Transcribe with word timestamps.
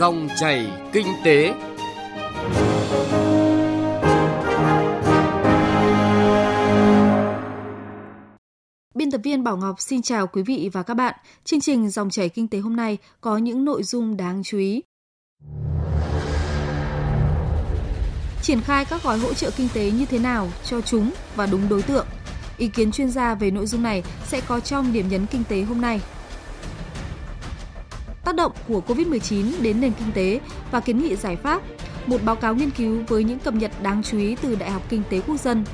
Dòng 0.00 0.28
chảy 0.40 0.70
kinh 0.92 1.06
tế. 1.24 1.54
Biên 8.94 9.10
tập 9.10 9.20
viên 9.24 9.44
Bảo 9.44 9.56
Ngọc 9.56 9.80
xin 9.80 10.02
chào 10.02 10.26
quý 10.26 10.42
vị 10.42 10.70
và 10.72 10.82
các 10.82 10.94
bạn. 10.94 11.14
Chương 11.44 11.60
trình 11.60 11.90
Dòng 11.90 12.10
chảy 12.10 12.28
kinh 12.28 12.48
tế 12.48 12.58
hôm 12.58 12.76
nay 12.76 12.98
có 13.20 13.36
những 13.36 13.64
nội 13.64 13.82
dung 13.82 14.16
đáng 14.16 14.42
chú 14.44 14.58
ý. 14.58 14.82
Triển 18.42 18.60
khai 18.60 18.84
các 18.84 19.02
gói 19.02 19.18
hỗ 19.18 19.34
trợ 19.34 19.50
kinh 19.56 19.68
tế 19.74 19.90
như 19.90 20.06
thế 20.06 20.18
nào 20.18 20.48
cho 20.64 20.80
chúng 20.80 21.10
và 21.36 21.46
đúng 21.46 21.68
đối 21.68 21.82
tượng. 21.82 22.06
Ý 22.58 22.68
kiến 22.68 22.92
chuyên 22.92 23.10
gia 23.10 23.34
về 23.34 23.50
nội 23.50 23.66
dung 23.66 23.82
này 23.82 24.02
sẽ 24.26 24.40
có 24.40 24.60
trong 24.60 24.92
điểm 24.92 25.08
nhấn 25.08 25.26
kinh 25.26 25.44
tế 25.48 25.62
hôm 25.62 25.80
nay 25.80 26.00
tác 28.30 28.36
động 28.36 28.52
của 28.68 28.82
COVID-19 28.86 29.62
đến 29.62 29.80
nền 29.80 29.92
kinh 29.98 30.12
tế 30.14 30.40
và 30.70 30.80
kiến 30.80 30.98
nghị 30.98 31.16
giải 31.16 31.36
pháp, 31.36 31.62
một 32.06 32.18
báo 32.24 32.36
cáo 32.36 32.54
nghiên 32.54 32.70
cứu 32.70 33.02
với 33.08 33.24
những 33.24 33.38
cập 33.38 33.54
nhật 33.54 33.70
đáng 33.82 34.02
chú 34.02 34.18
ý 34.18 34.36
từ 34.42 34.54
Đại 34.54 34.70
học 34.70 34.82
Kinh 34.88 35.02
tế 35.10 35.20
Quốc 35.20 35.40
dân. 35.40 35.64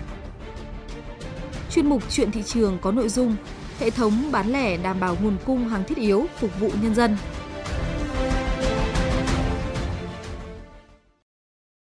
Chuyên 1.71 1.87
mục 1.87 2.03
Chuyện 2.11 2.30
thị 2.30 2.43
trường 2.43 2.79
có 2.83 2.93
nội 2.93 3.09
dung 3.09 3.37
hệ 3.79 3.91
thống 3.91 4.13
bán 4.33 4.53
lẻ 4.53 4.77
đảm 4.77 5.01
bảo 5.01 5.16
nguồn 5.23 5.37
cung 5.47 5.69
hàng 5.69 5.85
thiết 5.85 5.97
yếu 5.99 6.27
phục 6.39 6.61
vụ 6.61 6.71
nhân 6.83 6.95
dân. 6.95 7.16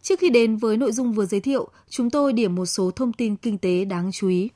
Trước 0.03 0.19
khi 0.19 0.29
đến 0.29 0.57
với 0.57 0.77
nội 0.77 0.91
dung 0.91 1.13
vừa 1.13 1.25
giới 1.25 1.39
thiệu, 1.39 1.67
chúng 1.89 2.09
tôi 2.09 2.33
điểm 2.33 2.55
một 2.55 2.65
số 2.65 2.91
thông 2.91 3.13
tin 3.13 3.35
kinh 3.35 3.57
tế 3.57 3.85
đáng 3.85 4.11
chú 4.11 4.27
ý. 4.27 4.49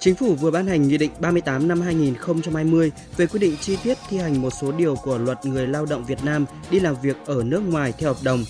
Chính 0.00 0.14
phủ 0.14 0.34
vừa 0.34 0.50
ban 0.50 0.66
hành 0.66 0.88
Nghị 0.88 0.98
định 0.98 1.10
38 1.20 1.68
năm 1.68 1.80
2020 1.80 2.92
về 3.16 3.26
quy 3.26 3.38
định 3.38 3.56
chi 3.60 3.76
tiết 3.82 3.98
thi 4.08 4.18
hành 4.18 4.42
một 4.42 4.50
số 4.50 4.72
điều 4.72 4.96
của 4.96 5.18
Luật 5.18 5.46
Người 5.46 5.66
lao 5.66 5.86
động 5.86 6.04
Việt 6.04 6.24
Nam 6.24 6.44
đi 6.70 6.80
làm 6.80 6.94
việc 7.02 7.16
ở 7.26 7.42
nước 7.44 7.60
ngoài 7.60 7.92
theo 7.98 8.12
hợp 8.14 8.20
đồng. 8.22 8.44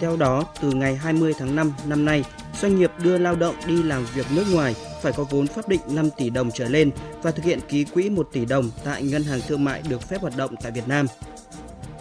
Theo 0.00 0.16
đó, 0.16 0.44
từ 0.62 0.72
ngày 0.72 0.96
20 0.96 1.34
tháng 1.38 1.56
5 1.56 1.72
năm 1.86 2.04
nay, 2.04 2.24
doanh 2.60 2.78
nghiệp 2.78 2.90
đưa 3.02 3.18
lao 3.18 3.34
động 3.34 3.54
đi 3.66 3.82
làm 3.82 4.06
việc 4.14 4.26
nước 4.34 4.44
ngoài 4.52 4.74
phải 5.02 5.12
có 5.12 5.24
vốn 5.30 5.46
pháp 5.46 5.68
định 5.68 5.80
5 5.88 6.10
tỷ 6.16 6.30
đồng 6.30 6.50
trở 6.50 6.68
lên 6.68 6.90
và 7.22 7.30
thực 7.30 7.44
hiện 7.44 7.60
ký 7.68 7.84
quỹ 7.84 8.10
1 8.10 8.28
tỷ 8.32 8.44
đồng 8.44 8.70
tại 8.84 9.02
ngân 9.02 9.22
hàng 9.22 9.40
thương 9.48 9.64
mại 9.64 9.82
được 9.88 10.02
phép 10.08 10.20
hoạt 10.20 10.36
động 10.36 10.54
tại 10.62 10.72
Việt 10.72 10.88
Nam. 10.88 11.06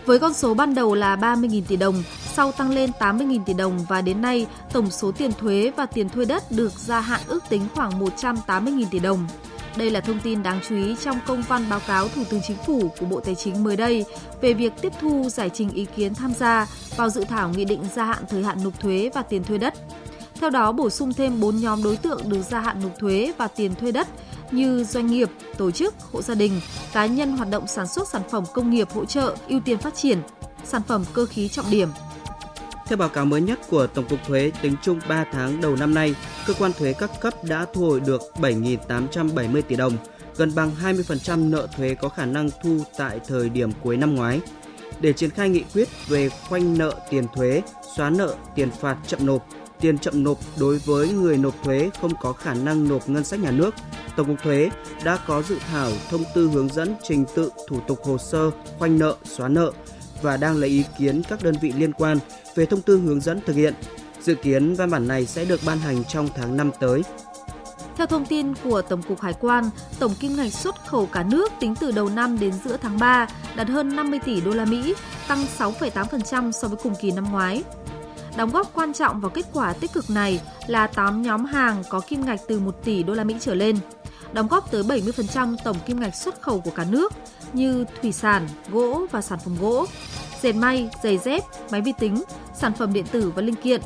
Với 0.06 0.20
con 0.20 0.34
số 0.34 0.54
ban 0.54 0.76
đầu 0.76 0.96
là 0.96 1.16
30.000 1.16 1.62
tỷ 1.68 1.76
đồng, 1.76 2.04
sau 2.34 2.52
tăng 2.52 2.70
lên 2.70 2.92
80.000 3.00 3.44
tỷ 3.44 3.54
đồng 3.54 3.86
và 3.90 4.02
đến 4.02 4.22
nay 4.22 4.48
tổng 4.74 4.92
số 4.92 5.12
tiền 5.12 5.32
thuế 5.40 5.72
và 5.78 5.86
tiền 5.86 6.10
thuê 6.10 6.26
đất 6.26 6.52
được 6.52 6.72
gia 6.72 7.00
hạn 7.00 7.22
ước 7.28 7.44
tính 7.50 7.68
khoảng 7.76 8.06
180.000 8.06 8.86
tỷ 8.92 9.00
đồng. 9.00 9.28
Đây 9.78 9.90
là 9.90 10.02
thông 10.02 10.20
tin 10.20 10.44
đáng 10.44 10.60
chú 10.70 10.76
ý 10.76 10.96
trong 11.04 11.20
công 11.28 11.42
văn 11.42 11.66
báo 11.70 11.80
cáo 11.88 12.08
Thủ 12.08 12.24
tướng 12.30 12.42
Chính 12.48 12.58
phủ 12.66 12.92
của 13.00 13.06
Bộ 13.06 13.20
Tài 13.20 13.36
chính 13.36 13.64
mới 13.64 13.78
đây 13.78 14.06
về 14.42 14.54
việc 14.54 14.74
tiếp 14.82 14.94
thu 15.02 15.30
giải 15.30 15.50
trình 15.54 15.70
ý 15.70 15.86
kiến 15.96 16.16
tham 16.16 16.34
gia 16.34 16.68
vào 16.96 17.10
dự 17.10 17.24
thảo 17.24 17.50
nghị 17.50 17.66
định 17.66 17.84
gia 17.96 18.06
hạn 18.06 18.24
thời 18.30 18.44
hạn 18.44 18.64
nộp 18.64 18.80
thuế 18.80 19.10
và 19.14 19.22
tiền 19.22 19.44
thuê 19.44 19.58
đất. 19.58 19.74
Theo 20.40 20.50
đó, 20.50 20.72
bổ 20.72 20.90
sung 20.90 21.14
thêm 21.14 21.40
4 21.40 21.58
nhóm 21.58 21.84
đối 21.84 21.98
tượng 21.98 22.30
được 22.30 22.42
gia 22.42 22.60
hạn 22.60 22.82
nộp 22.84 23.00
thuế 23.00 23.34
và 23.38 23.48
tiền 23.48 23.76
thuê 23.76 23.92
đất 23.92 24.08
như 24.52 24.84
doanh 24.84 25.08
nghiệp, 25.08 25.30
tổ 25.58 25.72
chức, 25.72 25.96
hộ 26.12 26.22
gia 26.22 26.36
đình, 26.36 26.62
cá 26.94 27.06
nhân 27.06 27.38
hoạt 27.38 27.50
động 27.50 27.68
sản 27.68 27.88
xuất 27.88 28.08
sản 28.08 28.22
phẩm 28.30 28.44
công 28.54 28.70
nghiệp 28.70 28.90
hỗ 28.94 29.06
trợ, 29.06 29.36
ưu 29.48 29.60
tiên 29.60 29.78
phát 29.78 29.96
triển, 29.96 30.22
sản 30.64 30.82
phẩm 30.88 31.06
cơ 31.14 31.26
khí 31.26 31.48
trọng 31.48 31.72
điểm. 31.72 31.90
Theo 32.92 32.98
báo 32.98 33.10
cáo 33.10 33.26
mới 33.26 33.42
nhất 33.42 33.60
của 33.70 33.88
Tổng 33.88 34.06
cục 34.10 34.20
Thuế, 34.28 34.52
tính 34.62 34.76
chung 34.82 35.00
3 35.10 35.26
tháng 35.32 35.62
đầu 35.62 35.76
năm 35.76 35.94
nay, 35.94 36.16
cơ 36.48 36.54
quan 36.54 36.72
thuế 36.74 36.94
các 36.94 37.12
cấp 37.22 37.34
đã 37.44 37.66
thu 37.74 37.86
hồi 37.86 38.00
được 38.00 38.22
7.870 38.36 39.62
tỷ 39.62 39.76
đồng, 39.76 39.98
gần 40.38 40.52
bằng 40.56 40.72
20% 40.84 41.50
nợ 41.50 41.68
thuế 41.78 41.96
có 41.96 42.10
khả 42.10 42.26
năng 42.26 42.50
thu 42.64 42.84
tại 42.98 43.20
thời 43.28 43.50
điểm 43.50 43.72
cuối 43.84 43.98
năm 43.98 44.16
ngoái. 44.16 44.42
Để 45.02 45.14
triển 45.14 45.30
khai 45.30 45.50
nghị 45.50 45.64
quyết 45.74 45.88
về 46.08 46.30
khoanh 46.30 46.78
nợ 46.78 46.94
tiền 47.10 47.26
thuế, 47.36 47.62
xóa 47.96 48.10
nợ 48.10 48.36
tiền 48.56 48.70
phạt 48.82 48.98
chậm 49.08 49.26
nộp, 49.26 49.48
tiền 49.80 49.98
chậm 49.98 50.24
nộp 50.24 50.38
đối 50.60 50.78
với 50.78 51.10
người 51.10 51.38
nộp 51.38 51.64
thuế 51.64 51.90
không 52.02 52.12
có 52.22 52.34
khả 52.34 52.54
năng 52.54 52.90
nộp 52.90 53.10
ngân 53.10 53.24
sách 53.24 53.40
nhà 53.40 53.52
nước, 53.52 53.76
Tổng 54.16 54.28
cục 54.28 54.44
Thuế 54.44 54.70
đã 55.04 55.20
có 55.28 55.42
dự 55.42 55.58
thảo 55.72 55.92
thông 56.10 56.24
tư 56.36 56.50
hướng 56.54 56.70
dẫn 56.70 56.96
trình 57.04 57.26
tự 57.36 57.52
thủ 57.68 57.80
tục 57.88 58.00
hồ 58.04 58.18
sơ 58.18 58.52
khoanh 58.80 59.00
nợ, 59.00 59.16
xóa 59.24 59.48
nợ 59.48 59.72
và 60.22 60.38
đang 60.38 60.58
lấy 60.58 60.70
ý 60.70 60.84
kiến 60.98 61.22
các 61.30 61.44
đơn 61.44 61.56
vị 61.62 61.74
liên 61.78 61.94
quan 61.94 62.18
về 62.56 62.66
thông 62.66 62.82
tư 62.82 63.00
hướng 63.00 63.22
dẫn 63.22 63.40
thực 63.46 63.56
hiện. 63.56 63.74
Dự 64.22 64.36
kiến 64.36 64.76
văn 64.76 64.92
bản 64.92 65.08
này 65.08 65.26
sẽ 65.26 65.46
được 65.46 65.60
ban 65.66 65.80
hành 65.80 66.04
trong 66.04 66.28
tháng 66.36 66.58
5 66.58 66.72
tới. 66.80 67.02
Theo 67.98 68.08
thông 68.08 68.26
tin 68.26 68.56
của 68.56 68.82
Tổng 68.82 69.04
cục 69.04 69.22
Hải 69.22 69.34
quan, 69.40 69.70
tổng 70.00 70.16
kim 70.20 70.36
ngạch 70.36 70.54
xuất 70.54 70.76
khẩu 70.88 71.06
cả 71.06 71.24
nước 71.24 71.52
tính 71.60 71.76
từ 71.80 71.92
đầu 71.92 72.10
năm 72.10 72.40
đến 72.40 72.54
giữa 72.64 72.78
tháng 72.78 73.00
3 73.00 73.28
đạt 73.56 73.68
hơn 73.68 73.96
50 73.96 74.20
tỷ 74.26 74.42
đô 74.42 74.52
la 74.52 74.66
Mỹ, 74.66 74.96
tăng 75.28 75.46
6,8% 75.58 76.52
so 76.52 76.68
với 76.68 76.78
cùng 76.84 76.94
kỳ 77.02 77.12
năm 77.12 77.32
ngoái. 77.32 77.64
Đóng 78.38 78.52
góp 78.52 78.74
quan 78.74 78.94
trọng 78.94 79.22
vào 79.22 79.32
kết 79.32 79.46
quả 79.54 79.74
tích 79.74 79.94
cực 79.94 80.10
này 80.10 80.42
là 80.68 80.88
8 80.88 81.22
nhóm 81.22 81.46
hàng 81.46 81.84
có 81.90 82.00
kim 82.00 82.26
ngạch 82.26 82.40
từ 82.48 82.60
1 82.60 82.84
tỷ 82.84 83.04
đô 83.04 83.14
la 83.14 83.24
Mỹ 83.24 83.36
trở 83.40 83.54
lên, 83.54 83.78
đóng 84.34 84.48
góp 84.48 84.72
tới 84.72 84.84
70% 84.84 85.56
tổng 85.64 85.78
kim 85.86 86.00
ngạch 86.00 86.16
xuất 86.16 86.42
khẩu 86.42 86.62
của 86.62 86.72
cả 86.72 86.86
nước 86.90 87.14
như 87.54 87.86
thủy 88.02 88.12
sản, 88.12 88.48
gỗ 88.72 89.06
và 89.12 89.22
sản 89.22 89.40
phẩm 89.46 89.58
gỗ, 89.62 89.86
dệt 90.42 90.54
may, 90.54 90.90
giày 91.04 91.18
dép, 91.18 91.44
máy 91.72 91.82
vi 91.82 91.94
tính, 92.00 92.24
sản 92.56 92.74
phẩm 92.74 92.94
điện 92.94 93.06
tử 93.12 93.32
và 93.36 93.42
linh 93.42 93.56
kiện. 93.56 93.82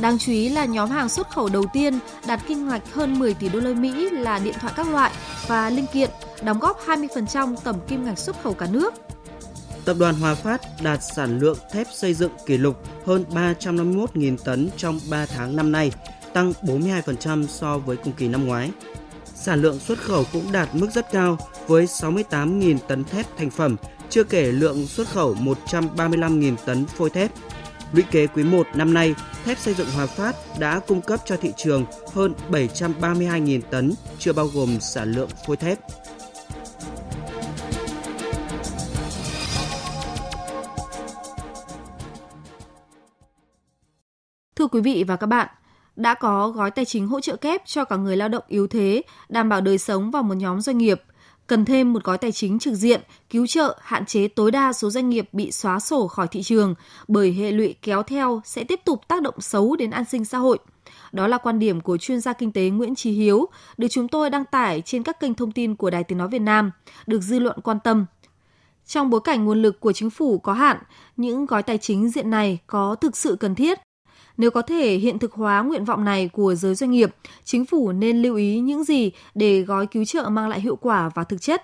Đáng 0.00 0.18
chú 0.18 0.32
ý 0.32 0.48
là 0.48 0.64
nhóm 0.64 0.90
hàng 0.90 1.08
xuất 1.08 1.30
khẩu 1.30 1.48
đầu 1.48 1.64
tiên 1.72 1.98
đạt 2.26 2.40
kim 2.48 2.68
ngạch 2.68 2.92
hơn 2.92 3.18
10 3.18 3.34
tỷ 3.34 3.48
đô 3.48 3.60
la 3.60 3.74
Mỹ 3.74 4.10
là 4.10 4.38
điện 4.38 4.54
thoại 4.60 4.72
các 4.76 4.88
loại 4.88 5.12
và 5.46 5.70
linh 5.70 5.86
kiện, 5.86 6.10
đóng 6.42 6.58
góp 6.58 6.80
20% 6.86 7.56
tổng 7.64 7.80
kim 7.88 8.04
ngạch 8.04 8.18
xuất 8.18 8.42
khẩu 8.42 8.54
cả 8.54 8.66
nước. 8.70 8.94
Tập 9.84 9.96
đoàn 9.98 10.14
Hòa 10.14 10.34
Phát 10.34 10.60
đạt 10.82 11.00
sản 11.14 11.38
lượng 11.38 11.58
thép 11.72 11.86
xây 11.94 12.14
dựng 12.14 12.32
kỷ 12.46 12.58
lục 12.58 12.82
hơn 13.06 13.24
351.000 13.30 14.36
tấn 14.44 14.68
trong 14.76 15.00
3 15.10 15.26
tháng 15.26 15.56
năm 15.56 15.72
nay, 15.72 15.92
tăng 16.32 16.52
42% 16.62 17.46
so 17.46 17.78
với 17.78 17.96
cùng 17.96 18.12
kỳ 18.12 18.28
năm 18.28 18.46
ngoái. 18.46 18.70
Sản 19.34 19.62
lượng 19.62 19.78
xuất 19.78 19.98
khẩu 19.98 20.24
cũng 20.32 20.52
đạt 20.52 20.68
mức 20.74 20.88
rất 20.94 21.12
cao 21.12 21.38
với 21.66 21.86
68.000 21.86 22.78
tấn 22.88 23.04
thép 23.04 23.26
thành 23.36 23.50
phẩm, 23.50 23.76
chưa 24.10 24.24
kể 24.24 24.52
lượng 24.52 24.86
xuất 24.86 25.08
khẩu 25.08 25.34
135.000 25.34 26.56
tấn 26.64 26.86
phôi 26.86 27.10
thép. 27.10 27.30
Lũy 27.92 28.02
kế 28.10 28.26
quý 28.26 28.44
1 28.44 28.66
năm 28.74 28.94
nay, 28.94 29.14
thép 29.44 29.58
xây 29.58 29.74
dựng 29.74 29.90
Hòa 29.90 30.06
Phát 30.06 30.36
đã 30.58 30.78
cung 30.78 31.00
cấp 31.00 31.20
cho 31.24 31.36
thị 31.36 31.52
trường 31.56 31.84
hơn 32.12 32.34
732.000 32.50 33.60
tấn, 33.70 33.92
chưa 34.18 34.32
bao 34.32 34.46
gồm 34.46 34.80
sản 34.80 35.12
lượng 35.12 35.28
phôi 35.46 35.56
thép. 35.56 35.78
Thưa 44.56 44.66
quý 44.66 44.80
vị 44.80 45.04
và 45.08 45.16
các 45.16 45.26
bạn, 45.26 45.48
đã 45.96 46.14
có 46.14 46.48
gói 46.48 46.70
tài 46.70 46.84
chính 46.84 47.06
hỗ 47.06 47.20
trợ 47.20 47.36
kép 47.36 47.66
cho 47.66 47.84
cả 47.84 47.96
người 47.96 48.16
lao 48.16 48.28
động 48.28 48.44
yếu 48.48 48.66
thế, 48.66 49.02
đảm 49.28 49.48
bảo 49.48 49.60
đời 49.60 49.78
sống 49.78 50.10
vào 50.10 50.22
một 50.22 50.34
nhóm 50.34 50.60
doanh 50.60 50.78
nghiệp. 50.78 51.02
Cần 51.46 51.64
thêm 51.64 51.92
một 51.92 52.04
gói 52.04 52.18
tài 52.18 52.32
chính 52.32 52.58
trực 52.58 52.74
diện, 52.74 53.00
cứu 53.30 53.46
trợ, 53.46 53.78
hạn 53.80 54.06
chế 54.06 54.28
tối 54.28 54.50
đa 54.50 54.72
số 54.72 54.90
doanh 54.90 55.10
nghiệp 55.10 55.28
bị 55.32 55.52
xóa 55.52 55.80
sổ 55.80 56.08
khỏi 56.08 56.26
thị 56.28 56.42
trường, 56.42 56.74
bởi 57.08 57.32
hệ 57.32 57.52
lụy 57.52 57.74
kéo 57.82 58.02
theo 58.02 58.40
sẽ 58.44 58.64
tiếp 58.64 58.80
tục 58.84 59.08
tác 59.08 59.22
động 59.22 59.40
xấu 59.40 59.76
đến 59.76 59.90
an 59.90 60.04
sinh 60.04 60.24
xã 60.24 60.38
hội. 60.38 60.58
Đó 61.12 61.26
là 61.26 61.38
quan 61.38 61.58
điểm 61.58 61.80
của 61.80 61.96
chuyên 61.96 62.20
gia 62.20 62.32
kinh 62.32 62.52
tế 62.52 62.70
Nguyễn 62.70 62.94
Trí 62.94 63.10
Hiếu, 63.10 63.46
được 63.76 63.88
chúng 63.90 64.08
tôi 64.08 64.30
đăng 64.30 64.44
tải 64.44 64.80
trên 64.80 65.02
các 65.02 65.20
kênh 65.20 65.34
thông 65.34 65.52
tin 65.52 65.76
của 65.76 65.90
Đài 65.90 66.04
Tiếng 66.04 66.18
Nói 66.18 66.28
Việt 66.28 66.42
Nam, 66.42 66.70
được 67.06 67.20
dư 67.20 67.38
luận 67.38 67.60
quan 67.64 67.78
tâm. 67.84 68.06
Trong 68.86 69.10
bối 69.10 69.20
cảnh 69.24 69.44
nguồn 69.44 69.62
lực 69.62 69.80
của 69.80 69.92
chính 69.92 70.10
phủ 70.10 70.38
có 70.38 70.52
hạn, 70.52 70.76
những 71.16 71.46
gói 71.46 71.62
tài 71.62 71.78
chính 71.78 72.08
diện 72.08 72.30
này 72.30 72.58
có 72.66 72.94
thực 72.94 73.16
sự 73.16 73.36
cần 73.40 73.54
thiết 73.54 73.78
nếu 74.42 74.50
có 74.50 74.62
thể 74.62 74.96
hiện 74.96 75.18
thực 75.18 75.32
hóa 75.32 75.62
nguyện 75.62 75.84
vọng 75.84 76.04
này 76.04 76.28
của 76.32 76.54
giới 76.54 76.74
doanh 76.74 76.90
nghiệp, 76.90 77.10
chính 77.44 77.64
phủ 77.64 77.92
nên 77.92 78.22
lưu 78.22 78.36
ý 78.36 78.60
những 78.60 78.84
gì 78.84 79.10
để 79.34 79.60
gói 79.60 79.86
cứu 79.86 80.04
trợ 80.04 80.28
mang 80.28 80.48
lại 80.48 80.60
hiệu 80.60 80.76
quả 80.76 81.10
và 81.14 81.24
thực 81.24 81.40
chất. 81.40 81.62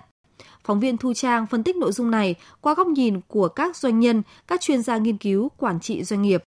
Phóng 0.63 0.79
viên 0.79 0.97
Thu 0.97 1.13
Trang 1.13 1.47
phân 1.47 1.63
tích 1.63 1.75
nội 1.75 1.91
dung 1.91 2.11
này 2.11 2.35
qua 2.61 2.73
góc 2.73 2.87
nhìn 2.87 3.21
của 3.27 3.47
các 3.47 3.75
doanh 3.75 3.99
nhân, 3.99 4.21
các 4.47 4.61
chuyên 4.61 4.81
gia 4.81 4.97
nghiên 4.97 5.17
cứu, 5.17 5.49
quản 5.57 5.79
trị 5.79 6.03
doanh 6.03 6.21
nghiệp. 6.21 6.43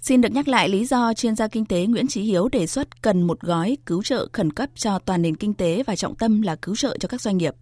Xin 0.00 0.20
được 0.20 0.28
nhắc 0.32 0.48
lại 0.48 0.68
lý 0.68 0.84
do 0.84 1.14
chuyên 1.14 1.34
gia 1.34 1.48
kinh 1.48 1.64
tế 1.66 1.86
Nguyễn 1.86 2.06
Chí 2.08 2.22
Hiếu 2.22 2.48
đề 2.52 2.66
xuất 2.66 3.02
cần 3.02 3.22
một 3.22 3.40
gói 3.40 3.76
cứu 3.86 4.02
trợ 4.02 4.26
khẩn 4.32 4.52
cấp 4.52 4.68
cho 4.74 4.98
toàn 4.98 5.22
nền 5.22 5.36
kinh 5.36 5.54
tế 5.54 5.82
và 5.86 5.96
trọng 5.96 6.14
tâm 6.14 6.42
là 6.42 6.56
cứu 6.62 6.74
trợ 6.74 6.96
cho 7.00 7.08
các 7.08 7.20
doanh 7.20 7.36
nghiệp. 7.36 7.54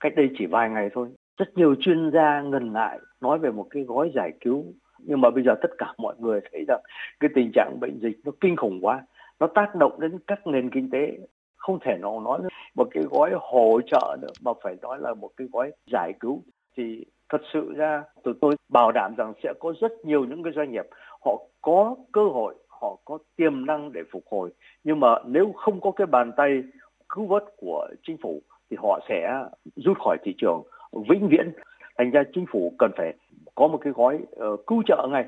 Cách 0.00 0.12
đây 0.16 0.26
chỉ 0.38 0.44
vài 0.50 0.70
ngày 0.70 0.88
thôi, 0.94 1.08
rất 1.38 1.46
nhiều 1.56 1.74
chuyên 1.80 2.10
gia 2.14 2.42
ngần 2.42 2.72
ngại 2.72 2.98
nói 3.20 3.38
về 3.38 3.50
một 3.50 3.66
cái 3.70 3.82
gói 3.82 4.12
giải 4.14 4.30
cứu 4.44 4.64
nhưng 5.02 5.20
mà 5.20 5.30
bây 5.30 5.44
giờ 5.44 5.54
tất 5.62 5.70
cả 5.78 5.94
mọi 5.98 6.14
người 6.18 6.40
thấy 6.52 6.64
rằng 6.68 6.80
cái 7.20 7.30
tình 7.34 7.50
trạng 7.54 7.80
bệnh 7.80 7.98
dịch 8.02 8.18
nó 8.24 8.32
kinh 8.40 8.56
khủng 8.56 8.78
quá, 8.82 9.02
nó 9.40 9.46
tác 9.46 9.74
động 9.74 10.00
đến 10.00 10.18
các 10.26 10.46
nền 10.46 10.70
kinh 10.70 10.90
tế. 10.90 11.18
Không 11.56 11.78
thể 11.80 11.98
nào 12.02 12.20
nói 12.20 12.40
một 12.74 12.88
cái 12.90 13.04
gói 13.10 13.30
hỗ 13.34 13.80
trợ 13.86 14.16
nữa, 14.22 14.32
mà 14.44 14.52
phải 14.62 14.76
nói 14.82 14.98
là 15.00 15.14
một 15.14 15.30
cái 15.36 15.48
gói 15.52 15.72
giải 15.92 16.12
cứu. 16.20 16.42
Thì 16.76 17.04
thật 17.28 17.40
sự 17.52 17.72
ra, 17.76 18.02
tụi 18.22 18.34
tôi 18.40 18.54
bảo 18.68 18.92
đảm 18.92 19.14
rằng 19.16 19.32
sẽ 19.42 19.52
có 19.58 19.74
rất 19.80 19.92
nhiều 20.04 20.24
những 20.24 20.42
cái 20.42 20.52
doanh 20.56 20.72
nghiệp, 20.72 20.86
họ 21.24 21.42
có 21.62 21.96
cơ 22.12 22.24
hội, 22.24 22.54
họ 22.68 22.96
có 23.04 23.18
tiềm 23.36 23.66
năng 23.66 23.92
để 23.92 24.00
phục 24.12 24.22
hồi. 24.30 24.50
Nhưng 24.84 25.00
mà 25.00 25.14
nếu 25.26 25.52
không 25.52 25.80
có 25.80 25.90
cái 25.90 26.06
bàn 26.06 26.32
tay 26.36 26.62
cứu 27.08 27.26
vớt 27.26 27.44
của 27.56 27.88
chính 28.02 28.16
phủ, 28.22 28.42
thì 28.70 28.76
họ 28.80 29.00
sẽ 29.08 29.44
rút 29.76 29.98
khỏi 29.98 30.16
thị 30.22 30.34
trường 30.38 30.62
vĩnh 31.08 31.28
viễn. 31.28 31.52
Thành 31.98 32.10
ra 32.10 32.22
chính 32.34 32.44
phủ 32.52 32.72
cần 32.78 32.90
phải 32.96 33.14
có 33.60 33.68
một 33.68 33.78
cái 33.84 33.92
gói 33.96 34.14
uh, 34.14 34.60
cứu 34.66 34.82
trợ 34.88 35.06
ngay. 35.12 35.24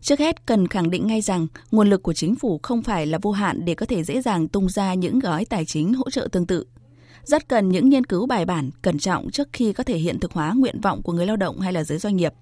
Trước 0.00 0.18
hết, 0.18 0.46
cần 0.46 0.68
khẳng 0.68 0.90
định 0.90 1.06
ngay 1.06 1.20
rằng 1.20 1.46
nguồn 1.70 1.90
lực 1.90 2.02
của 2.02 2.12
chính 2.12 2.34
phủ 2.34 2.60
không 2.62 2.82
phải 2.82 3.06
là 3.06 3.18
vô 3.22 3.30
hạn 3.30 3.64
để 3.64 3.74
có 3.74 3.86
thể 3.86 4.04
dễ 4.04 4.20
dàng 4.20 4.48
tung 4.48 4.68
ra 4.68 4.94
những 4.94 5.18
gói 5.18 5.44
tài 5.44 5.64
chính 5.64 5.94
hỗ 5.94 6.10
trợ 6.10 6.28
tương 6.32 6.46
tự. 6.46 6.66
Rất 7.24 7.48
cần 7.48 7.68
những 7.68 7.88
nghiên 7.88 8.06
cứu 8.06 8.26
bài 8.26 8.44
bản, 8.44 8.70
cẩn 8.82 8.98
trọng 8.98 9.30
trước 9.30 9.48
khi 9.52 9.72
có 9.72 9.84
thể 9.84 9.98
hiện 9.98 10.20
thực 10.20 10.32
hóa 10.32 10.52
nguyện 10.56 10.80
vọng 10.80 11.02
của 11.02 11.12
người 11.12 11.26
lao 11.26 11.36
động 11.36 11.60
hay 11.60 11.72
là 11.72 11.84
giới 11.84 11.98
doanh 11.98 12.16
nghiệp. 12.16 12.32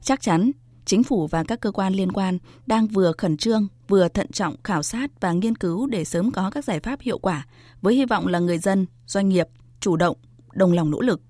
Chắc 0.00 0.20
chắn, 0.20 0.50
chính 0.84 1.02
phủ 1.02 1.26
và 1.26 1.44
các 1.44 1.60
cơ 1.60 1.70
quan 1.70 1.94
liên 1.94 2.12
quan 2.12 2.38
đang 2.66 2.86
vừa 2.86 3.12
khẩn 3.18 3.36
trương, 3.36 3.68
vừa 3.88 4.08
thận 4.08 4.26
trọng 4.32 4.54
khảo 4.64 4.82
sát 4.82 5.20
và 5.20 5.32
nghiên 5.32 5.56
cứu 5.56 5.86
để 5.86 6.04
sớm 6.04 6.30
có 6.30 6.50
các 6.50 6.64
giải 6.64 6.80
pháp 6.80 7.00
hiệu 7.00 7.18
quả, 7.18 7.46
với 7.82 7.94
hy 7.94 8.04
vọng 8.04 8.26
là 8.26 8.38
người 8.38 8.58
dân, 8.58 8.86
doanh 9.06 9.28
nghiệp 9.28 9.46
chủ 9.80 9.96
động, 9.96 10.16
đồng 10.52 10.72
lòng 10.72 10.90
nỗ 10.90 11.00
lực. 11.00 11.20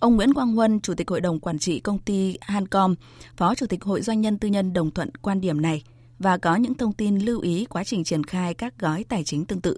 Ông 0.00 0.16
Nguyễn 0.16 0.34
Quang 0.34 0.54
Huân, 0.54 0.80
Chủ 0.80 0.94
tịch 0.96 1.10
Hội 1.10 1.20
đồng 1.20 1.40
Quản 1.40 1.58
trị 1.58 1.80
Công 1.80 1.98
ty 1.98 2.36
Hancom, 2.40 2.94
Phó 3.36 3.54
Chủ 3.54 3.66
tịch 3.70 3.84
Hội 3.84 4.00
Doanh 4.00 4.20
nhân 4.20 4.38
Tư 4.38 4.48
nhân 4.48 4.72
đồng 4.72 4.90
thuận 4.90 5.08
quan 5.22 5.40
điểm 5.40 5.62
này 5.62 5.82
và 6.18 6.38
có 6.42 6.56
những 6.56 6.74
thông 6.74 6.92
tin 6.92 7.18
lưu 7.18 7.40
ý 7.40 7.66
quá 7.70 7.84
trình 7.84 8.04
triển 8.04 8.24
khai 8.24 8.54
các 8.54 8.74
gói 8.78 9.04
tài 9.08 9.22
chính 9.24 9.44
tương 9.44 9.60
tự. 9.60 9.76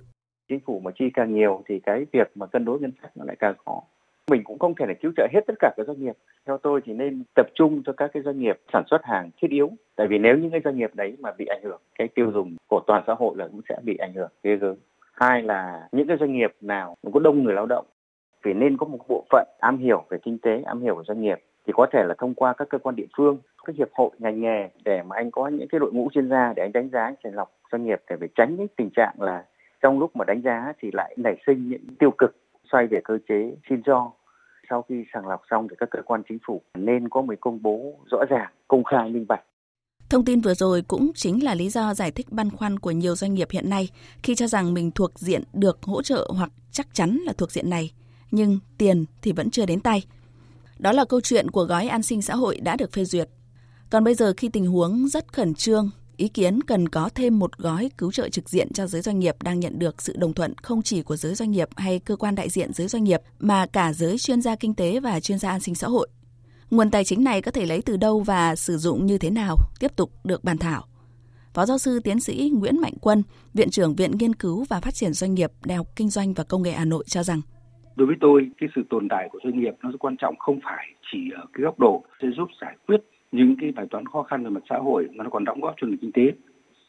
Chính 0.49 0.61
phủ 0.67 0.81
mà 0.85 0.91
chi 0.99 1.05
càng 1.15 1.35
nhiều 1.35 1.63
thì 1.69 1.75
cái 1.87 2.07
việc 2.13 2.31
mà 2.35 2.47
cân 2.47 2.65
đối 2.65 2.81
ngân 2.81 2.93
sách 3.03 3.17
nó 3.17 3.25
lại 3.25 3.37
càng 3.39 3.55
khó. 3.65 3.83
Mình 4.31 4.45
cũng 4.45 4.59
không 4.59 4.75
thể 4.75 4.87
là 4.89 4.95
cứu 5.03 5.13
trợ 5.17 5.27
hết 5.33 5.41
tất 5.47 5.55
cả 5.59 5.71
các 5.77 5.87
doanh 5.87 6.05
nghiệp. 6.05 6.17
Theo 6.47 6.59
tôi 6.63 6.81
thì 6.85 6.93
nên 6.93 7.23
tập 7.35 7.47
trung 7.55 7.83
cho 7.87 7.93
các 7.97 8.11
cái 8.15 8.23
doanh 8.23 8.41
nghiệp 8.41 8.61
sản 8.73 8.85
xuất 8.91 9.01
hàng 9.05 9.31
thiết 9.43 9.51
yếu. 9.51 9.71
Tại 9.97 10.07
vì 10.11 10.19
nếu 10.19 10.37
những 10.37 10.51
cái 10.51 10.61
doanh 10.65 10.79
nghiệp 10.79 10.91
đấy 10.95 11.17
mà 11.19 11.31
bị 11.39 11.47
ảnh 11.47 11.61
hưởng, 11.65 11.81
cái 11.99 12.09
tiêu 12.15 12.31
dùng 12.35 12.57
của 12.67 12.81
toàn 12.87 13.05
xã 13.07 13.15
hội 13.19 13.35
là 13.37 13.49
cũng 13.49 13.61
sẽ 13.69 13.79
bị 13.85 13.97
ảnh 13.97 14.15
hưởng 14.15 14.31
ghê 14.43 14.57
gớm. 14.57 14.77
Hai 15.13 15.43
là 15.43 15.89
những 15.93 16.09
cái 16.09 16.17
doanh 16.21 16.33
nghiệp 16.33 16.53
nào 16.61 16.95
có 17.13 17.21
đông 17.21 17.45
người 17.45 17.55
lao 17.55 17.67
động 17.67 17.87
phải 18.45 18.55
nên 18.55 18.77
có 18.77 18.87
một 18.87 18.99
bộ 19.09 19.25
phận 19.31 19.49
am 19.61 19.79
hiểu 19.79 20.05
về 20.09 20.19
kinh 20.23 20.39
tế, 20.39 20.63
am 20.67 20.81
hiểu 20.81 20.95
về 20.95 21.03
doanh 21.09 21.21
nghiệp. 21.21 21.39
Thì 21.67 21.73
có 21.77 21.87
thể 21.93 22.05
là 22.05 22.15
thông 22.19 22.35
qua 22.35 22.53
các 22.53 22.69
cơ 22.71 22.79
quan 22.79 22.97
địa 22.97 23.07
phương, 23.17 23.39
các 23.65 23.77
hiệp 23.77 23.89
hội 23.93 24.11
ngành 24.19 24.41
nghề 24.41 24.69
để 24.85 25.03
mà 25.03 25.17
anh 25.17 25.31
có 25.31 25.49
những 25.49 25.69
cái 25.69 25.79
đội 25.79 25.93
ngũ 25.93 26.09
chuyên 26.13 26.29
gia 26.29 26.53
để 26.57 26.63
anh 26.63 26.73
đánh 26.73 26.89
giá 26.93 27.13
sàng 27.25 27.35
lọc 27.35 27.51
doanh 27.73 27.85
nghiệp 27.85 28.03
để 28.11 28.17
phải 28.21 28.29
tránh 28.35 28.57
cái 28.57 28.69
tình 28.77 28.91
trạng 28.97 29.15
là 29.19 29.45
trong 29.83 29.99
lúc 29.99 30.17
mà 30.17 30.25
đánh 30.25 30.43
giá 30.43 30.73
thì 30.79 30.91
lại 30.93 31.15
nảy 31.17 31.37
sinh 31.47 31.69
những 31.69 31.81
tiêu 31.99 32.11
cực 32.19 32.37
xoay 32.73 32.87
về 32.87 33.01
cơ 33.05 33.19
chế 33.29 33.53
xin 33.69 33.83
cho 33.83 34.11
sau 34.71 34.85
khi 34.89 35.05
sàng 35.13 35.27
lọc 35.27 35.43
xong 35.51 35.69
thì 35.69 35.77
các 35.79 35.91
cơ 35.91 36.03
quan 36.05 36.23
chính 36.29 36.39
phủ 36.47 36.63
nên 36.75 37.09
có 37.09 37.23
một 37.23 37.35
công 37.41 37.63
bố 37.63 37.95
rõ 38.11 38.19
ràng 38.29 38.53
công 38.69 38.85
khai 38.85 39.11
minh 39.11 39.27
bạch. 39.29 39.45
Thông 40.11 40.25
tin 40.25 40.41
vừa 40.41 40.55
rồi 40.55 40.83
cũng 40.89 41.11
chính 41.15 41.45
là 41.45 41.55
lý 41.55 41.69
do 41.69 41.95
giải 41.95 42.11
thích 42.11 42.27
băn 42.31 42.51
khoăn 42.51 42.79
của 42.79 42.91
nhiều 42.91 43.15
doanh 43.15 43.35
nghiệp 43.35 43.49
hiện 43.51 43.71
nay 43.71 43.89
khi 44.23 44.35
cho 44.35 44.47
rằng 44.47 44.75
mình 44.75 44.91
thuộc 44.91 45.19
diện 45.19 45.43
được 45.53 45.83
hỗ 45.83 46.03
trợ 46.03 46.31
hoặc 46.37 46.51
chắc 46.71 46.87
chắn 46.93 47.19
là 47.27 47.33
thuộc 47.39 47.51
diện 47.51 47.71
này 47.71 47.91
nhưng 48.31 48.59
tiền 48.79 49.05
thì 49.23 49.33
vẫn 49.33 49.51
chưa 49.51 49.67
đến 49.67 49.81
tay. 49.81 50.03
Đó 50.79 50.93
là 50.93 51.05
câu 51.05 51.21
chuyện 51.21 51.51
của 51.51 51.65
gói 51.65 51.89
an 51.89 52.03
sinh 52.03 52.23
xã 52.23 52.35
hội 52.35 52.61
đã 52.61 52.77
được 52.77 52.93
phê 52.93 53.05
duyệt. 53.05 53.29
Còn 53.91 54.05
bây 54.05 54.15
giờ 54.15 54.33
khi 54.37 54.49
tình 54.49 54.67
huống 54.67 55.09
rất 55.09 55.33
khẩn 55.33 55.55
trương, 55.55 55.91
ý 56.17 56.29
kiến 56.29 56.63
cần 56.63 56.89
có 56.89 57.11
thêm 57.15 57.39
một 57.39 57.59
gói 57.59 57.91
cứu 57.99 58.13
trợ 58.13 58.29
trực 58.29 58.49
diện 58.49 58.73
cho 58.73 58.87
giới 58.87 59.03
doanh 59.03 59.19
nghiệp 59.19 59.43
đang 59.43 59.61
nhận 59.61 59.79
được 59.79 60.03
sự 60.03 60.17
đồng 60.17 60.35
thuận 60.35 60.55
không 60.63 60.83
chỉ 60.83 61.03
của 61.03 61.17
giới 61.17 61.35
doanh 61.35 61.51
nghiệp 61.51 61.69
hay 61.77 61.99
cơ 61.99 62.17
quan 62.17 62.35
đại 62.35 62.49
diện 62.49 62.73
giới 62.73 62.89
doanh 62.89 63.05
nghiệp 63.05 63.21
mà 63.39 63.67
cả 63.67 63.93
giới 63.93 64.19
chuyên 64.19 64.43
gia 64.43 64.57
kinh 64.57 64.75
tế 64.75 65.01
và 65.01 65.21
chuyên 65.21 65.39
gia 65.39 65.51
an 65.51 65.61
sinh 65.61 65.75
xã 65.75 65.89
hội. 65.89 66.09
Nguồn 66.71 66.91
tài 66.91 67.05
chính 67.05 67.25
này 67.25 67.43
có 67.43 67.51
thể 67.51 67.67
lấy 67.67 67.83
từ 67.83 67.97
đâu 67.97 68.21
và 68.21 68.57
sử 68.57 68.79
dụng 68.79 69.07
như 69.07 69.19
thế 69.19 69.31
nào 69.31 69.57
tiếp 69.81 69.97
tục 69.97 70.11
được 70.25 70.45
bàn 70.45 70.59
thảo. 70.59 70.85
Phó 71.55 71.67
giáo 71.67 71.79
sư 71.79 72.01
tiến 72.01 72.21
sĩ 72.21 72.53
Nguyễn 72.55 72.81
Mạnh 72.81 72.95
Quân, 73.01 73.23
Viện 73.55 73.71
trưởng 73.71 73.95
Viện 73.95 74.11
Nghiên 74.19 74.35
cứu 74.35 74.65
và 74.69 74.81
Phát 74.81 74.95
triển 74.95 75.13
Doanh 75.13 75.35
nghiệp 75.35 75.53
Đại 75.65 75.77
học 75.77 75.87
Kinh 75.97 76.11
doanh 76.11 76.35
và 76.35 76.45
Công 76.45 76.63
nghệ 76.63 76.73
Hà 76.73 76.85
Nội 76.85 77.05
cho 77.09 77.23
rằng 77.23 77.41
đối 77.99 78.07
với 78.07 78.17
tôi, 78.21 78.51
cái 78.59 78.69
sự 78.75 78.83
tồn 78.89 79.09
tại 79.09 79.29
của 79.33 79.39
doanh 79.45 79.61
nghiệp 79.61 79.75
nó 79.83 79.91
rất 79.91 79.97
quan 80.01 80.17
trọng, 80.17 80.37
không 80.37 80.61
phải 80.65 80.87
chỉ 81.13 81.31
ở 81.31 81.45
cái 81.53 81.63
góc 81.63 81.79
độ 81.79 82.05
sẽ 82.23 82.29
giúp 82.37 82.49
giải 82.61 82.77
quyết 82.87 83.01
những 83.33 83.57
cái 83.61 83.73
bài 83.73 83.87
toán 83.91 84.07
khó 84.07 84.23
khăn 84.23 84.45
về 84.45 84.51
mặt 84.51 84.61
xã 84.71 84.77
hội 84.77 85.09
mà 85.15 85.25
nó 85.25 85.31
còn 85.31 85.45
đóng 85.45 85.61
góp 85.61 85.75
cho 85.77 85.87
nền 85.87 85.97
kinh 85.97 86.13
tế. 86.13 86.33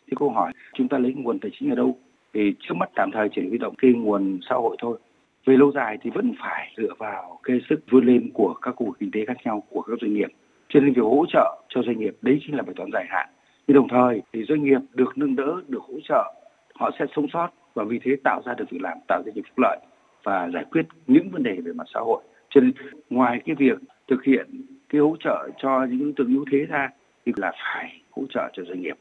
Thì 0.07 0.13
câu 0.19 0.29
hỏi, 0.29 0.53
chúng 0.73 0.87
ta 0.87 0.97
lấy 0.97 1.13
nguồn 1.13 1.39
tài 1.39 1.51
chính 1.59 1.69
ở 1.69 1.75
đâu? 1.75 1.97
Thì 2.33 2.53
trước 2.59 2.73
mắt 2.75 2.89
tạm 2.95 3.09
thời 3.13 3.29
chỉ 3.35 3.41
huy 3.49 3.57
động 3.57 3.75
cái 3.77 3.91
nguồn 3.93 4.39
xã 4.49 4.55
hội 4.55 4.75
thôi. 4.79 4.99
Về 5.45 5.57
lâu 5.57 5.71
dài 5.71 5.97
thì 6.01 6.09
vẫn 6.09 6.33
phải 6.39 6.73
dựa 6.77 6.93
vào 6.97 7.39
cái 7.43 7.61
sức 7.69 7.79
vươn 7.89 8.05
lên 8.05 8.29
của 8.33 8.53
các 8.61 8.75
khu 8.75 8.85
vực 8.85 8.97
kinh 8.99 9.11
tế 9.11 9.25
khác 9.25 9.37
nhau, 9.45 9.63
của 9.69 9.81
các 9.81 9.99
doanh 10.01 10.13
nghiệp. 10.13 10.29
Cho 10.69 10.79
nên 10.79 10.93
việc 10.93 11.01
hỗ 11.01 11.25
trợ 11.29 11.61
cho 11.69 11.81
doanh 11.81 11.99
nghiệp, 11.99 12.15
đấy 12.21 12.39
chính 12.45 12.55
là 12.55 12.63
bài 12.63 12.73
toán 12.75 12.89
dài 12.93 13.05
hạn. 13.09 13.29
Nhưng 13.67 13.75
đồng 13.75 13.87
thời 13.87 14.21
thì 14.33 14.43
doanh 14.43 14.63
nghiệp 14.63 14.79
được 14.93 15.17
nâng 15.17 15.35
đỡ, 15.35 15.61
được 15.67 15.81
hỗ 15.81 15.99
trợ, 16.03 16.33
họ 16.75 16.91
sẽ 16.99 17.05
sống 17.15 17.27
sót 17.33 17.49
và 17.73 17.83
vì 17.83 17.99
thế 18.03 18.15
tạo 18.23 18.41
ra 18.45 18.53
được 18.53 18.65
việc 18.69 18.81
làm, 18.81 18.97
tạo 19.07 19.21
ra 19.25 19.31
những 19.35 19.43
phúc 19.43 19.59
lợi 19.59 19.77
và 20.23 20.49
giải 20.53 20.65
quyết 20.71 20.81
những 21.07 21.29
vấn 21.31 21.43
đề 21.43 21.57
về 21.65 21.71
mặt 21.73 21.87
xã 21.93 21.99
hội. 21.99 22.23
Cho 22.49 22.61
nên 22.61 22.71
ngoài 23.09 23.41
cái 23.45 23.55
việc 23.59 23.79
thực 24.09 24.23
hiện 24.23 24.65
cái 24.89 25.01
hỗ 25.01 25.15
trợ 25.19 25.49
cho 25.61 25.85
những 25.89 25.99
đối 25.99 26.13
tượng 26.17 26.27
yếu 26.27 26.45
thế 26.51 26.57
ra 26.69 26.89
thì 27.25 27.31
là 27.35 27.51
phải 27.51 28.01
hỗ 28.11 28.23
trợ 28.29 28.41
cho 28.53 28.63
doanh 28.67 28.81
nghiệp. 28.81 28.95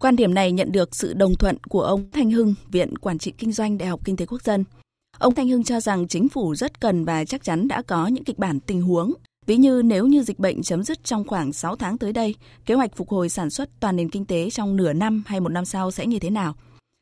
Quan 0.00 0.16
điểm 0.16 0.34
này 0.34 0.52
nhận 0.52 0.72
được 0.72 0.94
sự 0.94 1.14
đồng 1.14 1.34
thuận 1.38 1.56
của 1.68 1.82
ông 1.82 2.10
Thanh 2.12 2.30
Hưng, 2.30 2.54
Viện 2.72 2.98
Quản 2.98 3.18
trị 3.18 3.32
Kinh 3.38 3.52
doanh 3.52 3.78
Đại 3.78 3.88
học 3.88 4.00
Kinh 4.04 4.16
tế 4.16 4.26
Quốc 4.26 4.42
dân. 4.42 4.64
Ông 5.18 5.34
Thanh 5.34 5.48
Hưng 5.48 5.64
cho 5.64 5.80
rằng 5.80 6.08
chính 6.08 6.28
phủ 6.28 6.54
rất 6.54 6.80
cần 6.80 7.04
và 7.04 7.24
chắc 7.24 7.42
chắn 7.42 7.68
đã 7.68 7.82
có 7.82 8.06
những 8.06 8.24
kịch 8.24 8.38
bản 8.38 8.60
tình 8.60 8.82
huống. 8.82 9.12
Ví 9.46 9.56
như 9.56 9.82
nếu 9.84 10.06
như 10.06 10.22
dịch 10.22 10.38
bệnh 10.38 10.62
chấm 10.62 10.82
dứt 10.82 11.04
trong 11.04 11.24
khoảng 11.24 11.52
6 11.52 11.76
tháng 11.76 11.98
tới 11.98 12.12
đây, 12.12 12.34
kế 12.66 12.74
hoạch 12.74 12.96
phục 12.96 13.08
hồi 13.08 13.28
sản 13.28 13.50
xuất 13.50 13.68
toàn 13.80 13.96
nền 13.96 14.08
kinh 14.08 14.24
tế 14.24 14.50
trong 14.50 14.76
nửa 14.76 14.92
năm 14.92 15.22
hay 15.26 15.40
một 15.40 15.48
năm 15.48 15.64
sau 15.64 15.90
sẽ 15.90 16.06
như 16.06 16.18
thế 16.18 16.30
nào? 16.30 16.54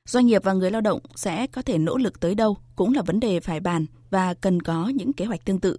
Doanh 0.08 0.26
nghiệp 0.26 0.44
và 0.44 0.52
người 0.52 0.70
lao 0.70 0.80
động 0.80 1.00
sẽ 1.14 1.46
có 1.46 1.62
thể 1.62 1.78
nỗ 1.78 1.96
lực 1.96 2.20
tới 2.20 2.34
đâu 2.34 2.56
cũng 2.76 2.94
là 2.94 3.02
vấn 3.02 3.20
đề 3.20 3.40
phải 3.40 3.60
bàn 3.60 3.86
và 4.10 4.34
cần 4.34 4.62
có 4.62 4.92
những 4.94 5.12
kế 5.12 5.24
hoạch 5.24 5.44
tương 5.44 5.60
tự. 5.60 5.76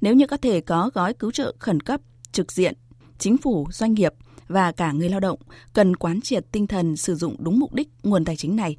Nếu 0.00 0.14
như 0.14 0.26
có 0.26 0.36
thể 0.36 0.60
có 0.60 0.90
gói 0.94 1.14
cứu 1.14 1.30
trợ 1.30 1.54
khẩn 1.58 1.80
cấp, 1.80 2.00
trực 2.32 2.52
diện, 2.52 2.74
chính 3.18 3.36
phủ, 3.36 3.66
doanh 3.70 3.94
nghiệp 3.94 4.12
và 4.48 4.72
cả 4.72 4.92
người 4.92 5.08
lao 5.08 5.20
động 5.20 5.38
cần 5.72 5.96
quán 5.96 6.20
triệt 6.20 6.44
tinh 6.52 6.66
thần 6.66 6.96
sử 6.96 7.14
dụng 7.14 7.36
đúng 7.38 7.58
mục 7.58 7.74
đích 7.74 7.88
nguồn 8.02 8.24
tài 8.24 8.36
chính 8.36 8.56
này. 8.56 8.76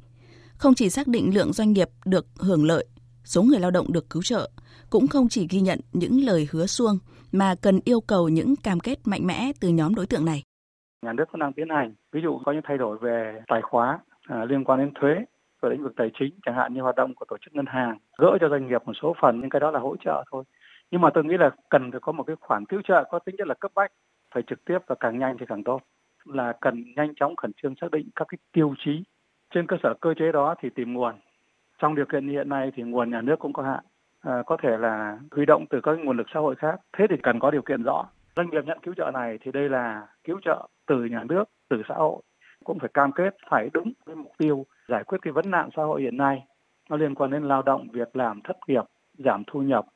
Không 0.54 0.74
chỉ 0.74 0.90
xác 0.90 1.08
định 1.08 1.34
lượng 1.34 1.52
doanh 1.52 1.72
nghiệp 1.72 1.88
được 2.04 2.26
hưởng 2.38 2.64
lợi, 2.64 2.86
số 3.24 3.42
người 3.42 3.60
lao 3.60 3.70
động 3.70 3.92
được 3.92 4.10
cứu 4.10 4.22
trợ, 4.22 4.50
cũng 4.90 5.06
không 5.06 5.28
chỉ 5.28 5.46
ghi 5.50 5.60
nhận 5.60 5.80
những 5.92 6.24
lời 6.24 6.48
hứa 6.50 6.66
xuông 6.66 6.98
mà 7.32 7.54
cần 7.54 7.80
yêu 7.84 8.00
cầu 8.00 8.28
những 8.28 8.56
cam 8.56 8.80
kết 8.80 8.98
mạnh 9.04 9.26
mẽ 9.26 9.52
từ 9.60 9.68
nhóm 9.68 9.94
đối 9.94 10.06
tượng 10.06 10.24
này. 10.24 10.42
Nhà 11.02 11.12
nước 11.12 11.24
cũng 11.32 11.40
đang 11.40 11.52
tiến 11.52 11.68
hành, 11.70 11.94
ví 12.12 12.20
dụ 12.24 12.40
có 12.44 12.52
những 12.52 12.62
thay 12.68 12.78
đổi 12.78 12.98
về 13.02 13.40
tài 13.48 13.60
khóa 13.62 13.98
à, 14.28 14.44
liên 14.44 14.64
quan 14.64 14.78
đến 14.78 14.90
thuế 14.94 15.24
và 15.60 15.68
lĩnh 15.68 15.82
vực 15.82 15.92
tài 15.96 16.10
chính 16.18 16.34
chẳng 16.46 16.54
hạn 16.54 16.74
như 16.74 16.80
hoạt 16.80 16.96
động 16.96 17.14
của 17.14 17.24
tổ 17.28 17.36
chức 17.38 17.54
ngân 17.54 17.66
hàng 17.66 17.98
gỡ 18.18 18.38
cho 18.40 18.48
doanh 18.48 18.66
nghiệp 18.68 18.82
một 18.86 18.92
số 19.02 19.16
phần 19.20 19.40
nhưng 19.40 19.50
cái 19.50 19.60
đó 19.60 19.70
là 19.70 19.80
hỗ 19.80 19.96
trợ 19.96 20.24
thôi. 20.30 20.44
Nhưng 20.90 21.00
mà 21.00 21.10
tôi 21.14 21.24
nghĩ 21.24 21.36
là 21.36 21.50
cần 21.68 21.90
phải 21.90 22.00
có 22.00 22.12
một 22.12 22.22
cái 22.22 22.36
khoản 22.40 22.64
cứu 22.64 22.82
trợ 22.84 23.04
có 23.10 23.18
tính 23.18 23.34
chất 23.38 23.46
là 23.46 23.54
cấp 23.54 23.72
bách 23.74 23.92
phải 24.34 24.42
trực 24.42 24.64
tiếp 24.64 24.78
và 24.86 24.94
càng 25.00 25.18
nhanh 25.18 25.36
thì 25.38 25.46
càng 25.48 25.64
tốt. 25.64 25.80
Là 26.24 26.52
cần 26.60 26.84
nhanh 26.96 27.14
chóng 27.14 27.36
khẩn 27.36 27.52
trương 27.62 27.74
xác 27.80 27.90
định 27.90 28.08
các 28.16 28.28
cái 28.28 28.38
tiêu 28.52 28.74
chí 28.78 29.02
trên 29.54 29.66
cơ 29.66 29.76
sở 29.82 29.94
cơ 30.00 30.14
chế 30.14 30.32
đó 30.32 30.54
thì 30.58 30.70
tìm 30.70 30.92
nguồn. 30.92 31.14
Trong 31.78 31.94
điều 31.94 32.04
kiện 32.06 32.28
hiện 32.28 32.48
nay 32.48 32.72
thì 32.76 32.82
nguồn 32.82 33.10
nhà 33.10 33.20
nước 33.20 33.38
cũng 33.38 33.52
có 33.52 33.62
hạn 33.62 33.84
à, 34.20 34.42
có 34.46 34.56
thể 34.62 34.76
là 34.76 35.18
huy 35.30 35.46
động 35.46 35.64
từ 35.70 35.80
các 35.80 35.98
nguồn 35.98 36.16
lực 36.16 36.26
xã 36.34 36.40
hội 36.40 36.54
khác. 36.54 36.80
Thế 36.92 37.06
thì 37.10 37.16
cần 37.22 37.38
có 37.38 37.50
điều 37.50 37.62
kiện 37.62 37.82
rõ. 37.82 38.04
Doanh 38.36 38.50
nghiệp 38.50 38.64
nhận 38.66 38.78
cứu 38.82 38.94
trợ 38.94 39.10
này 39.14 39.38
thì 39.40 39.52
đây 39.52 39.68
là 39.68 40.06
cứu 40.24 40.40
trợ 40.44 40.68
từ 40.86 41.04
nhà 41.04 41.24
nước 41.24 41.44
từ 41.68 41.82
xã 41.88 41.94
hội 41.94 42.22
cũng 42.62 42.78
phải 42.78 42.88
cam 42.94 43.12
kết 43.12 43.36
phải 43.50 43.68
đúng 43.72 43.92
với 44.06 44.16
mục 44.16 44.32
tiêu 44.38 44.66
giải 44.88 45.04
quyết 45.04 45.18
cái 45.22 45.32
vấn 45.32 45.50
nạn 45.50 45.68
xã 45.76 45.82
hội 45.82 46.02
hiện 46.02 46.16
nay. 46.16 46.44
Nó 46.90 46.96
liên 46.96 47.14
quan 47.14 47.30
đến 47.30 47.42
lao 47.42 47.62
động, 47.62 47.88
việc 47.92 48.16
làm, 48.16 48.40
thất 48.44 48.56
nghiệp, 48.66 48.84
giảm 49.18 49.42
thu 49.46 49.62
nhập. 49.62 49.86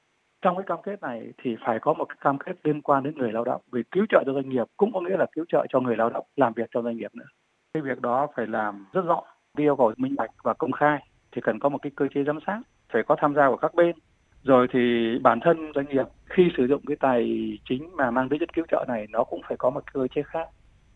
Trong 0.43 0.57
cái 0.57 0.65
cam 0.67 0.79
kết 0.83 1.03
này 1.03 1.33
thì 1.43 1.57
phải 1.67 1.79
có 1.79 1.95
một 1.95 2.05
cái 2.05 2.17
cam 2.21 2.39
kết 2.39 2.53
liên 2.65 2.83
quan 2.83 3.03
đến 3.03 3.15
người 3.17 3.33
lao 3.33 3.45
động, 3.45 3.61
vì 3.73 3.83
cứu 3.91 4.07
trợ 4.09 4.23
cho 4.27 4.33
doanh 4.33 4.49
nghiệp 4.49 4.67
cũng 4.77 4.93
có 4.93 5.01
nghĩa 5.01 5.17
là 5.17 5.27
cứu 5.33 5.45
trợ 5.49 5.67
cho 5.69 5.81
người 5.81 5.97
lao 5.97 6.11
động, 6.11 6.27
làm 6.37 6.53
việc 6.53 6.71
cho 6.75 6.83
doanh 6.83 6.97
nghiệp 6.97 7.15
nữa. 7.15 7.27
Cái 7.75 7.83
việc 7.83 8.01
đó 8.01 8.27
phải 8.37 8.47
làm 8.47 8.87
rất 8.93 9.05
rõ 9.05 9.23
yêu 9.57 9.77
cầu 9.77 9.93
minh 9.97 10.15
bạch 10.17 10.31
và 10.43 10.55
công 10.55 10.73
khai, 10.73 10.99
thì 11.33 11.41
cần 11.45 11.59
có 11.59 11.69
một 11.69 11.79
cái 11.83 11.93
cơ 11.97 12.09
chế 12.15 12.25
giám 12.25 12.39
sát, 12.47 12.61
phải 12.93 13.03
có 13.03 13.17
tham 13.19 13.35
gia 13.35 13.49
của 13.49 13.57
các 13.57 13.75
bên. 13.75 13.97
Rồi 14.43 14.69
thì 14.73 14.79
bản 15.23 15.41
thân 15.41 15.73
doanh 15.75 15.89
nghiệp 15.89 16.07
khi 16.25 16.49
sử 16.57 16.67
dụng 16.67 16.83
cái 16.87 16.97
tài 17.01 17.53
chính 17.69 17.97
mà 17.97 18.11
mang 18.11 18.29
tính 18.29 18.41
chất 18.41 18.53
cứu 18.53 18.65
trợ 18.69 18.85
này, 18.89 19.07
nó 19.11 19.25
cũng 19.25 19.41
phải 19.49 19.57
có 19.57 19.71
một 19.71 19.93
cơ 19.93 20.09
chế 20.09 20.23
khác, 20.23 20.49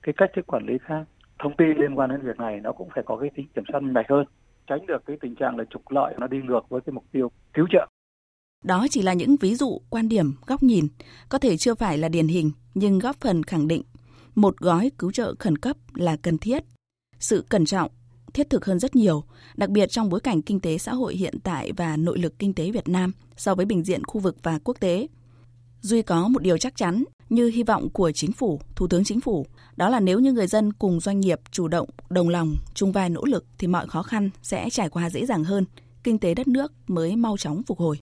cái 0.02 0.12
cách 0.16 0.30
thức 0.34 0.46
quản 0.46 0.66
lý 0.66 0.78
khác 0.78 1.04
thông 1.42 1.56
tin 1.58 1.68
liên 1.68 1.98
quan 1.98 2.10
đến 2.10 2.20
việc 2.22 2.38
này 2.38 2.60
nó 2.60 2.72
cũng 2.72 2.88
phải 2.94 3.04
có 3.06 3.16
cái 3.16 3.30
tính 3.36 3.46
kiểm 3.54 3.64
soát 3.72 3.80
minh 3.80 3.94
bạch 3.94 4.06
hơn 4.08 4.24
tránh 4.66 4.86
được 4.86 5.02
cái 5.06 5.16
tình 5.20 5.34
trạng 5.34 5.56
là 5.56 5.64
trục 5.70 5.90
lợi 5.90 6.14
nó 6.18 6.26
đi 6.26 6.38
ngược 6.42 6.68
với 6.68 6.80
cái 6.80 6.92
mục 6.92 7.04
tiêu 7.12 7.30
cứu 7.54 7.66
trợ 7.72 7.86
đó 8.64 8.86
chỉ 8.90 9.02
là 9.02 9.12
những 9.12 9.36
ví 9.40 9.54
dụ, 9.54 9.80
quan 9.90 10.08
điểm, 10.08 10.34
góc 10.46 10.62
nhìn, 10.62 10.88
có 11.28 11.38
thể 11.38 11.56
chưa 11.56 11.74
phải 11.74 11.98
là 11.98 12.08
điển 12.08 12.28
hình, 12.28 12.50
nhưng 12.74 12.98
góp 12.98 13.16
phần 13.16 13.42
khẳng 13.42 13.68
định 13.68 13.82
một 14.34 14.56
gói 14.56 14.90
cứu 14.98 15.12
trợ 15.12 15.34
khẩn 15.38 15.58
cấp 15.58 15.76
là 15.94 16.16
cần 16.16 16.38
thiết. 16.38 16.64
Sự 17.18 17.44
cẩn 17.48 17.64
trọng, 17.64 17.90
thiết 18.34 18.50
thực 18.50 18.64
hơn 18.64 18.78
rất 18.78 18.96
nhiều, 18.96 19.24
đặc 19.56 19.70
biệt 19.70 19.86
trong 19.90 20.08
bối 20.08 20.20
cảnh 20.20 20.42
kinh 20.42 20.60
tế 20.60 20.78
xã 20.78 20.92
hội 20.92 21.14
hiện 21.14 21.34
tại 21.44 21.72
và 21.76 21.96
nội 21.96 22.18
lực 22.18 22.38
kinh 22.38 22.54
tế 22.54 22.70
Việt 22.70 22.88
Nam 22.88 23.12
so 23.36 23.54
với 23.54 23.66
bình 23.66 23.84
diện 23.84 24.04
khu 24.04 24.20
vực 24.20 24.36
và 24.42 24.58
quốc 24.64 24.80
tế. 24.80 25.06
Duy 25.80 26.02
có 26.02 26.28
một 26.28 26.42
điều 26.42 26.58
chắc 26.58 26.76
chắn 26.76 27.04
như 27.28 27.48
hy 27.48 27.62
vọng 27.62 27.88
của 27.92 28.12
chính 28.12 28.32
phủ, 28.32 28.60
thủ 28.76 28.86
tướng 28.88 29.04
chính 29.04 29.20
phủ, 29.20 29.46
đó 29.80 29.88
là 29.88 30.00
nếu 30.00 30.18
như 30.20 30.32
người 30.32 30.46
dân 30.46 30.72
cùng 30.72 31.00
doanh 31.00 31.20
nghiệp 31.20 31.40
chủ 31.50 31.68
động, 31.68 31.88
đồng 32.10 32.28
lòng, 32.28 32.56
chung 32.74 32.92
vai 32.92 33.10
nỗ 33.10 33.24
lực 33.24 33.44
thì 33.58 33.66
mọi 33.66 33.86
khó 33.86 34.02
khăn 34.02 34.30
sẽ 34.42 34.70
trải 34.70 34.88
qua 34.88 35.10
dễ 35.10 35.26
dàng 35.26 35.44
hơn, 35.44 35.64
kinh 36.04 36.18
tế 36.18 36.34
đất 36.34 36.48
nước 36.48 36.72
mới 36.86 37.16
mau 37.16 37.36
chóng 37.36 37.62
phục 37.66 37.78
hồi. 37.78 37.98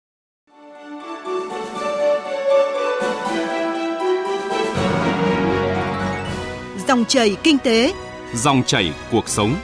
Dòng 6.88 7.04
chảy 7.08 7.36
kinh 7.42 7.58
tế, 7.58 7.92
dòng 8.34 8.62
chảy 8.66 8.92
cuộc 9.12 9.28
sống. 9.28 9.54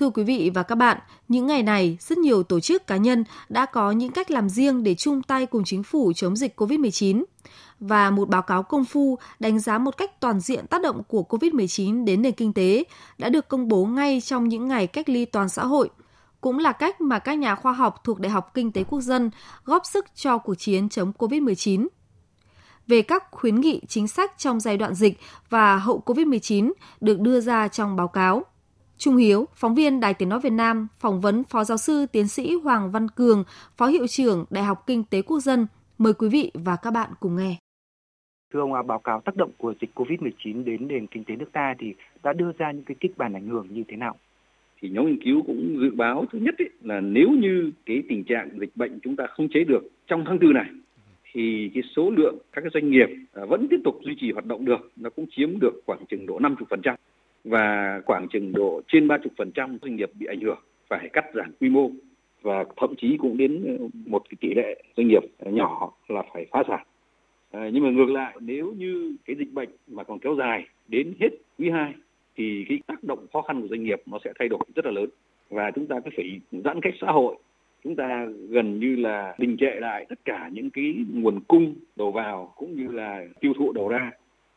Thưa 0.00 0.10
quý 0.10 0.24
vị 0.24 0.50
và 0.54 0.62
các 0.62 0.74
bạn, 0.74 0.98
những 1.28 1.46
ngày 1.46 1.62
này, 1.62 1.98
rất 2.00 2.18
nhiều 2.18 2.42
tổ 2.42 2.60
chức 2.60 2.86
cá 2.86 2.96
nhân 2.96 3.24
đã 3.48 3.66
có 3.66 3.90
những 3.90 4.12
cách 4.12 4.30
làm 4.30 4.48
riêng 4.48 4.82
để 4.82 4.94
chung 4.94 5.22
tay 5.22 5.46
cùng 5.46 5.64
chính 5.64 5.82
phủ 5.82 6.12
chống 6.12 6.36
dịch 6.36 6.60
COVID-19. 6.60 7.24
Và 7.80 8.10
một 8.10 8.28
báo 8.28 8.42
cáo 8.42 8.62
công 8.62 8.84
phu 8.84 9.18
đánh 9.40 9.58
giá 9.58 9.78
một 9.78 9.96
cách 9.96 10.20
toàn 10.20 10.40
diện 10.40 10.66
tác 10.66 10.82
động 10.82 11.02
của 11.08 11.24
COVID-19 11.28 12.04
đến 12.04 12.22
nền 12.22 12.32
kinh 12.32 12.52
tế 12.52 12.84
đã 13.18 13.28
được 13.28 13.48
công 13.48 13.68
bố 13.68 13.84
ngay 13.84 14.20
trong 14.20 14.48
những 14.48 14.68
ngày 14.68 14.86
cách 14.86 15.08
ly 15.08 15.24
toàn 15.24 15.48
xã 15.48 15.64
hội– 15.64 15.90
cũng 16.40 16.58
là 16.58 16.72
cách 16.72 17.00
mà 17.00 17.18
các 17.18 17.38
nhà 17.38 17.54
khoa 17.54 17.72
học 17.72 18.00
thuộc 18.04 18.20
Đại 18.20 18.30
học 18.30 18.50
Kinh 18.54 18.72
tế 18.72 18.84
Quốc 18.84 19.00
dân 19.00 19.30
góp 19.64 19.86
sức 19.86 20.06
cho 20.14 20.38
cuộc 20.38 20.54
chiến 20.54 20.88
chống 20.88 21.12
COVID-19. 21.18 21.86
Về 22.86 23.02
các 23.02 23.24
khuyến 23.30 23.60
nghị 23.60 23.80
chính 23.88 24.08
sách 24.08 24.32
trong 24.38 24.60
giai 24.60 24.76
đoạn 24.76 24.94
dịch 24.94 25.20
và 25.50 25.76
hậu 25.76 26.02
COVID-19 26.06 26.72
được 27.00 27.20
đưa 27.20 27.40
ra 27.40 27.68
trong 27.68 27.96
báo 27.96 28.08
cáo. 28.08 28.44
Trung 29.00 29.16
Hiếu, 29.16 29.46
phóng 29.54 29.74
viên 29.74 30.00
Đài 30.00 30.14
Tiếng 30.14 30.28
Nói 30.28 30.40
Việt 30.42 30.52
Nam, 30.52 30.88
phỏng 30.98 31.20
vấn 31.20 31.44
Phó 31.44 31.64
Giáo 31.64 31.78
sư 31.78 32.06
Tiến 32.12 32.28
sĩ 32.28 32.54
Hoàng 32.64 32.90
Văn 32.90 33.06
Cường, 33.16 33.44
Phó 33.76 33.86
Hiệu 33.86 34.06
trưởng 34.06 34.44
Đại 34.50 34.64
học 34.64 34.78
Kinh 34.86 35.04
tế 35.04 35.22
Quốc 35.22 35.40
dân. 35.40 35.66
Mời 35.98 36.12
quý 36.12 36.28
vị 36.28 36.50
và 36.54 36.76
các 36.82 36.90
bạn 36.90 37.10
cùng 37.20 37.36
nghe. 37.36 37.56
Thưa 38.52 38.60
ông, 38.60 38.86
báo 38.86 38.98
cáo 38.98 39.20
tác 39.20 39.36
động 39.36 39.50
của 39.58 39.74
dịch 39.80 39.90
COVID-19 39.94 40.64
đến 40.64 40.88
nền 40.88 41.06
kinh 41.06 41.24
tế 41.24 41.36
nước 41.36 41.52
ta 41.52 41.74
thì 41.78 41.94
đã 42.22 42.32
đưa 42.32 42.52
ra 42.58 42.72
những 42.72 42.84
cái 42.84 42.96
kịch 43.00 43.18
bản 43.18 43.32
ảnh 43.32 43.48
hưởng 43.48 43.66
như 43.70 43.82
thế 43.88 43.96
nào? 43.96 44.16
Thì 44.80 44.88
nhóm 44.88 45.06
nghiên 45.06 45.24
cứu 45.24 45.42
cũng 45.46 45.76
dự 45.80 45.90
báo 45.96 46.24
thứ 46.32 46.38
nhất 46.38 46.54
ý, 46.58 46.64
là 46.82 47.00
nếu 47.00 47.28
như 47.28 47.70
cái 47.86 48.02
tình 48.08 48.24
trạng 48.24 48.48
dịch 48.60 48.76
bệnh 48.76 48.98
chúng 49.02 49.16
ta 49.16 49.24
không 49.26 49.48
chế 49.54 49.64
được 49.64 49.82
trong 50.06 50.24
tháng 50.26 50.38
tư 50.38 50.46
này 50.54 50.66
thì 51.32 51.70
cái 51.74 51.82
số 51.96 52.10
lượng 52.10 52.38
các 52.52 52.60
cái 52.60 52.70
doanh 52.74 52.90
nghiệp 52.90 53.08
à, 53.32 53.44
vẫn 53.44 53.66
tiếp 53.70 53.80
tục 53.84 54.00
duy 54.04 54.14
trì 54.20 54.32
hoạt 54.32 54.46
động 54.46 54.64
được 54.64 54.90
nó 54.96 55.10
cũng 55.10 55.26
chiếm 55.30 55.60
được 55.60 55.82
khoảng 55.86 56.06
chừng 56.06 56.26
độ 56.26 56.38
50% 56.38 56.94
và 57.44 58.00
khoảng 58.06 58.28
chừng 58.28 58.52
độ 58.52 58.80
trên 58.88 59.08
30% 59.08 59.78
doanh 59.82 59.96
nghiệp 59.96 60.10
bị 60.14 60.26
ảnh 60.26 60.40
hưởng 60.40 60.58
phải 60.88 61.08
cắt 61.12 61.24
giảm 61.34 61.52
quy 61.60 61.68
mô. 61.68 61.90
Và 62.42 62.64
thậm 62.76 62.94
chí 62.96 63.16
cũng 63.16 63.36
đến 63.36 63.64
ờ, 63.78 63.86
một 64.06 64.22
cái 64.30 64.36
tỷ 64.40 64.54
lệ 64.54 64.82
doanh 64.96 65.08
nghiệp 65.08 65.22
nhỏ 65.40 65.92
là 66.08 66.22
phải 66.32 66.46
phá 66.50 66.62
sản. 66.68 66.86
À, 67.50 67.70
nhưng 67.72 67.84
mà 67.84 67.90
ngược 67.90 68.10
lại 68.10 68.36
nếu 68.40 68.72
như 68.76 69.16
cái 69.24 69.36
dịch 69.36 69.52
bệnh 69.52 69.68
mà 69.86 70.04
còn 70.04 70.18
kéo 70.18 70.34
dài 70.38 70.66
đến 70.88 71.14
hết 71.20 71.28
quý 71.58 71.70
2 71.70 71.94
thì 72.36 72.64
cái 72.68 72.78
tác 72.86 73.04
động 73.04 73.26
khó 73.32 73.42
khăn 73.42 73.62
của 73.62 73.68
doanh 73.68 73.82
nghiệp 73.82 74.02
nó 74.06 74.18
sẽ 74.24 74.32
thay 74.38 74.48
đổi 74.48 74.60
rất 74.74 74.84
là 74.84 74.90
lớn. 74.90 75.10
Và 75.50 75.70
chúng 75.70 75.86
ta 75.86 76.00
cứ 76.04 76.10
phải 76.16 76.40
giãn 76.64 76.80
cách 76.80 76.94
xã 77.00 77.06
hội. 77.06 77.36
Chúng 77.84 77.96
ta 77.96 78.26
gần 78.48 78.80
như 78.80 78.96
là 78.96 79.34
đình 79.38 79.56
trệ 79.60 79.80
lại 79.80 80.06
tất 80.08 80.24
cả 80.24 80.50
những 80.52 80.70
cái 80.70 80.94
nguồn 81.12 81.40
cung 81.48 81.74
đầu 81.96 82.12
vào 82.12 82.52
cũng 82.56 82.76
như 82.76 82.88
là 82.88 83.26
tiêu 83.40 83.52
thụ 83.56 83.72
đầu 83.72 83.88
ra 83.88 84.10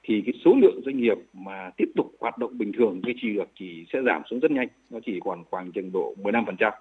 thì 0.03 0.21
cái 0.25 0.33
số 0.45 0.55
lượng 0.61 0.81
doanh 0.85 0.97
nghiệp 0.97 1.17
mà 1.33 1.71
tiếp 1.77 1.89
tục 1.95 2.15
hoạt 2.19 2.37
động 2.37 2.57
bình 2.57 2.71
thường 2.77 3.01
duy 3.05 3.13
trì 3.21 3.33
được 3.33 3.49
chỉ 3.59 3.85
sẽ 3.93 4.01
giảm 4.05 4.21
xuống 4.29 4.39
rất 4.39 4.51
nhanh 4.51 4.67
nó 4.89 4.99
chỉ 5.05 5.19
còn 5.19 5.43
khoảng 5.49 5.71
chừng 5.71 5.91
độ 5.93 6.15
15% 6.23 6.71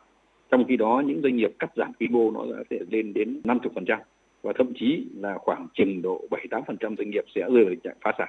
trong 0.51 0.65
khi 0.69 0.77
đó 0.77 1.03
những 1.07 1.21
doanh 1.23 1.37
nghiệp 1.37 1.53
cắt 1.59 1.71
giảm 1.77 1.93
quy 2.01 2.09
mô 2.09 2.31
nó 2.31 2.45
sẽ 2.71 2.79
lên 2.91 3.13
đến 3.13 3.41
50% 3.45 3.99
và 4.43 4.53
thậm 4.59 4.73
chí 4.75 5.07
là 5.17 5.39
khoảng 5.39 5.67
chừng 5.75 6.03
độ 6.03 6.25
7-8% 6.31 6.97
doanh 6.97 7.11
nghiệp 7.11 7.25
sẽ 7.35 7.41
rơi 7.41 7.65
vào 7.65 7.71
tình 7.71 7.81
trạng 7.81 7.97
phá 8.01 8.13
sản. 8.19 8.29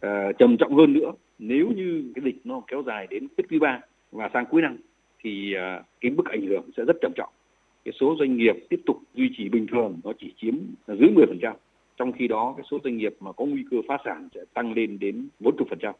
À, 0.00 0.32
trầm 0.38 0.56
trọng 0.56 0.74
hơn 0.74 0.92
nữa 0.92 1.12
nếu 1.38 1.68
như 1.76 2.12
cái 2.14 2.24
dịch 2.24 2.36
nó 2.44 2.62
kéo 2.66 2.82
dài 2.86 3.06
đến 3.10 3.26
hết 3.38 3.44
quý 3.50 3.58
ba 3.58 3.80
và 4.12 4.30
sang 4.34 4.46
cuối 4.46 4.62
năm 4.62 4.76
thì 5.24 5.54
à, 5.54 5.82
cái 6.00 6.10
bức 6.10 6.26
ảnh 6.26 6.46
hưởng 6.46 6.70
sẽ 6.76 6.84
rất 6.84 6.96
trầm 7.02 7.12
trọng. 7.16 7.30
Cái 7.84 7.92
số 8.00 8.16
doanh 8.18 8.36
nghiệp 8.36 8.56
tiếp 8.68 8.80
tục 8.86 8.96
duy 9.14 9.30
trì 9.36 9.48
bình 9.48 9.66
thường 9.66 10.00
nó 10.04 10.12
chỉ 10.18 10.34
chiếm 10.36 10.54
dưới 10.86 11.08
10% 11.08 11.52
trong 11.98 12.12
khi 12.12 12.28
đó, 12.28 12.54
cái 12.56 12.64
số 12.70 12.78
doanh 12.84 12.96
nghiệp 12.96 13.14
mà 13.20 13.32
có 13.32 13.44
nguy 13.44 13.64
cơ 13.70 13.76
phá 13.88 13.98
sản 14.04 14.28
sẽ 14.34 14.40
tăng 14.54 14.72
lên 14.72 14.98
đến 14.98 15.28
40%. 15.40 15.92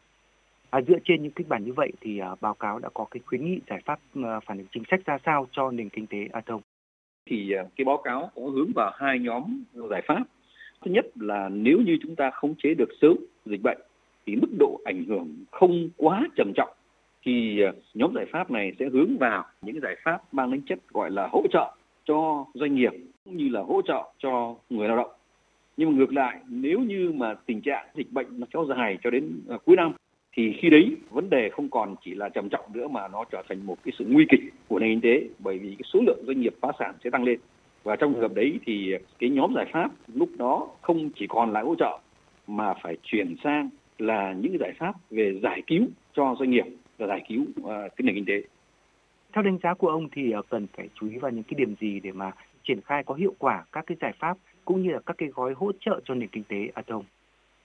À, 0.70 0.80
dựa 0.88 0.98
trên 1.04 1.22
những 1.22 1.32
kịch 1.32 1.48
bản 1.48 1.64
như 1.64 1.72
vậy 1.72 1.92
thì 2.00 2.18
à, 2.18 2.34
báo 2.40 2.54
cáo 2.54 2.78
đã 2.78 2.88
có 2.94 3.04
cái 3.10 3.20
khuyến 3.26 3.44
nghị 3.44 3.60
giải 3.70 3.80
pháp 3.84 3.98
à, 4.14 4.40
phản 4.40 4.58
ứng 4.58 4.66
chính 4.72 4.82
sách 4.90 5.00
ra 5.06 5.18
sao 5.26 5.46
cho 5.52 5.70
nền 5.70 5.88
kinh 5.88 6.06
tế 6.06 6.28
à, 6.32 6.40
thông? 6.46 6.60
Thì 7.26 7.52
à, 7.52 7.64
cái 7.76 7.84
báo 7.84 7.96
cáo 8.04 8.30
có 8.34 8.42
hướng 8.42 8.70
vào 8.74 8.92
hai 8.94 9.18
nhóm 9.18 9.62
giải 9.90 10.02
pháp. 10.06 10.22
Thứ 10.84 10.90
nhất 10.90 11.06
là 11.14 11.48
nếu 11.48 11.78
như 11.78 11.98
chúng 12.02 12.16
ta 12.16 12.30
khống 12.30 12.54
chế 12.62 12.74
được 12.74 12.88
sớm 13.00 13.16
dịch 13.44 13.62
bệnh 13.62 13.78
thì 14.26 14.36
mức 14.36 14.48
độ 14.58 14.80
ảnh 14.84 15.04
hưởng 15.04 15.28
không 15.50 15.88
quá 15.96 16.28
trầm 16.36 16.52
trọng 16.56 16.72
thì 17.22 17.62
à, 17.62 17.72
nhóm 17.94 18.12
giải 18.14 18.26
pháp 18.32 18.50
này 18.50 18.72
sẽ 18.78 18.88
hướng 18.92 19.18
vào 19.18 19.44
những 19.62 19.80
giải 19.80 19.96
pháp 20.04 20.34
mang 20.34 20.50
tính 20.50 20.62
chất 20.66 20.78
gọi 20.88 21.10
là 21.10 21.28
hỗ 21.32 21.42
trợ 21.52 21.74
cho 22.04 22.44
doanh 22.54 22.74
nghiệp 22.74 22.92
cũng 23.24 23.36
như 23.36 23.48
là 23.48 23.60
hỗ 23.60 23.82
trợ 23.82 24.12
cho 24.18 24.54
người 24.70 24.88
lao 24.88 24.96
động 24.96 25.10
nhưng 25.78 25.90
mà 25.90 25.98
ngược 25.98 26.12
lại, 26.12 26.38
nếu 26.48 26.80
như 26.80 27.12
mà 27.14 27.34
tình 27.46 27.60
trạng 27.60 27.86
dịch 27.94 28.12
bệnh 28.12 28.26
nó 28.30 28.46
kéo 28.50 28.66
dài 28.68 28.98
cho 29.02 29.10
đến 29.10 29.40
à, 29.48 29.56
cuối 29.64 29.76
năm, 29.76 29.92
thì 30.36 30.52
khi 30.58 30.70
đấy 30.70 30.96
vấn 31.10 31.30
đề 31.30 31.50
không 31.50 31.68
còn 31.70 31.94
chỉ 32.04 32.14
là 32.14 32.28
trầm 32.28 32.48
trọng 32.48 32.72
nữa 32.72 32.88
mà 32.88 33.08
nó 33.08 33.24
trở 33.32 33.42
thành 33.48 33.66
một 33.66 33.76
cái 33.84 33.92
sự 33.98 34.04
nguy 34.08 34.26
kịch 34.28 34.40
của 34.68 34.78
nền 34.78 34.90
kinh 34.90 35.00
tế, 35.00 35.28
bởi 35.38 35.58
vì 35.58 35.68
cái 35.68 35.84
số 35.92 36.00
lượng 36.06 36.24
doanh 36.26 36.40
nghiệp 36.40 36.54
phá 36.60 36.68
sản 36.78 36.94
sẽ 37.04 37.10
tăng 37.10 37.24
lên 37.24 37.38
và 37.84 37.96
trong 37.96 38.12
trường 38.12 38.22
hợp 38.22 38.34
đấy 38.34 38.60
thì 38.66 38.94
cái 39.18 39.30
nhóm 39.30 39.54
giải 39.54 39.66
pháp 39.72 39.90
lúc 40.14 40.28
đó 40.38 40.68
không 40.82 41.10
chỉ 41.16 41.26
còn 41.26 41.52
là 41.52 41.62
hỗ 41.62 41.74
trợ, 41.74 41.98
mà 42.46 42.74
phải 42.82 42.96
chuyển 43.02 43.36
sang 43.44 43.68
là 43.98 44.32
những 44.32 44.56
giải 44.60 44.72
pháp 44.78 44.94
về 45.10 45.40
giải 45.42 45.62
cứu 45.66 45.86
cho 46.14 46.36
doanh 46.38 46.50
nghiệp 46.50 46.66
và 46.98 47.06
giải 47.06 47.24
cứu 47.28 47.44
à, 47.64 47.76
cái 47.96 48.02
nền 48.02 48.14
kinh 48.14 48.24
tế. 48.24 48.42
Theo 49.32 49.42
đánh 49.42 49.58
giá 49.62 49.74
của 49.74 49.88
ông 49.88 50.08
thì 50.12 50.32
à, 50.32 50.40
cần 50.48 50.66
phải 50.76 50.88
chú 50.94 51.08
ý 51.08 51.18
vào 51.18 51.30
những 51.30 51.44
cái 51.44 51.54
điểm 51.58 51.74
gì 51.80 52.00
để 52.00 52.12
mà 52.12 52.32
triển 52.64 52.80
khai 52.80 53.04
có 53.04 53.14
hiệu 53.14 53.34
quả 53.38 53.64
các 53.72 53.84
cái 53.86 53.96
giải 54.00 54.12
pháp 54.18 54.36
cũng 54.68 54.82
như 54.82 54.90
là 54.90 54.98
các 55.06 55.18
cái 55.18 55.28
gói 55.28 55.54
hỗ 55.56 55.72
trợ 55.80 56.00
cho 56.04 56.14
nền 56.14 56.28
kinh 56.28 56.44
tế 56.44 56.70
Atom. 56.74 57.02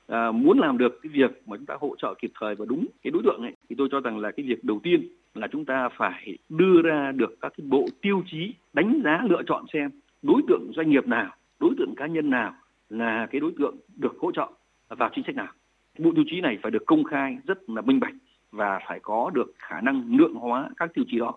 À, 0.07 0.31
muốn 0.31 0.59
làm 0.59 0.77
được 0.77 0.99
cái 1.03 1.11
việc 1.13 1.41
mà 1.45 1.57
chúng 1.57 1.65
ta 1.65 1.75
hỗ 1.79 1.95
trợ 1.97 2.13
kịp 2.21 2.31
thời 2.39 2.55
và 2.55 2.65
đúng 2.65 2.85
cái 3.03 3.11
đối 3.11 3.23
tượng 3.23 3.41
ấy 3.41 3.51
thì 3.69 3.75
tôi 3.79 3.87
cho 3.91 3.99
rằng 3.99 4.19
là 4.19 4.31
cái 4.31 4.45
việc 4.45 4.63
đầu 4.63 4.79
tiên 4.83 5.07
là 5.35 5.47
chúng 5.51 5.65
ta 5.65 5.89
phải 5.97 6.37
đưa 6.49 6.81
ra 6.81 7.11
được 7.11 7.35
các 7.41 7.53
cái 7.57 7.65
bộ 7.69 7.85
tiêu 8.01 8.23
chí 8.31 8.53
đánh 8.73 9.01
giá 9.03 9.21
lựa 9.29 9.41
chọn 9.47 9.65
xem 9.73 9.89
đối 10.21 10.41
tượng 10.47 10.71
doanh 10.75 10.89
nghiệp 10.89 11.07
nào, 11.07 11.35
đối 11.59 11.73
tượng 11.77 11.93
cá 11.95 12.07
nhân 12.07 12.29
nào 12.29 12.53
là 12.89 13.27
cái 13.31 13.41
đối 13.41 13.51
tượng 13.57 13.75
được 13.95 14.15
hỗ 14.19 14.31
trợ 14.31 14.47
vào 14.89 15.09
chính 15.15 15.23
sách 15.25 15.35
nào. 15.35 15.51
Bộ 15.99 16.11
tiêu 16.15 16.23
chí 16.27 16.41
này 16.41 16.57
phải 16.61 16.71
được 16.71 16.85
công 16.85 17.03
khai 17.03 17.37
rất 17.47 17.69
là 17.69 17.81
minh 17.81 17.99
bạch 17.99 18.13
và 18.51 18.79
phải 18.87 18.99
có 18.99 19.31
được 19.33 19.53
khả 19.57 19.81
năng 19.81 20.17
lượng 20.17 20.33
hóa 20.33 20.69
các 20.77 20.93
tiêu 20.93 21.05
chí 21.07 21.19
đó 21.19 21.33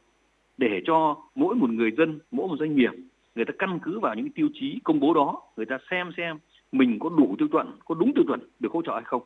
để 0.59 0.83
cho 0.87 1.17
mỗi 1.35 1.55
một 1.55 1.71
người 1.71 1.91
dân, 1.91 2.19
mỗi 2.31 2.49
một 2.49 2.57
doanh 2.59 2.77
nghiệp 2.77 2.93
người 3.37 3.45
ta 3.45 3.53
căn 3.59 3.79
cứ 3.83 4.01
vào 4.01 4.15
những 4.15 4.31
tiêu 4.31 4.49
chí 4.55 4.81
công 4.85 5.01
bố 5.01 5.15
đó, 5.15 5.43
người 5.57 5.67
ta 5.67 5.79
xem 5.91 6.11
xem 6.17 6.39
mình 6.73 6.99
có 6.99 7.09
đủ 7.09 7.35
tiêu 7.39 7.49
chuẩn, 7.49 7.67
có 7.85 7.95
đúng 7.95 8.13
tiêu 8.15 8.25
chuẩn 8.29 8.41
được 8.61 8.73
hỗ 8.73 8.83
trợ 8.83 8.93
hay 8.93 9.05
không. 9.05 9.23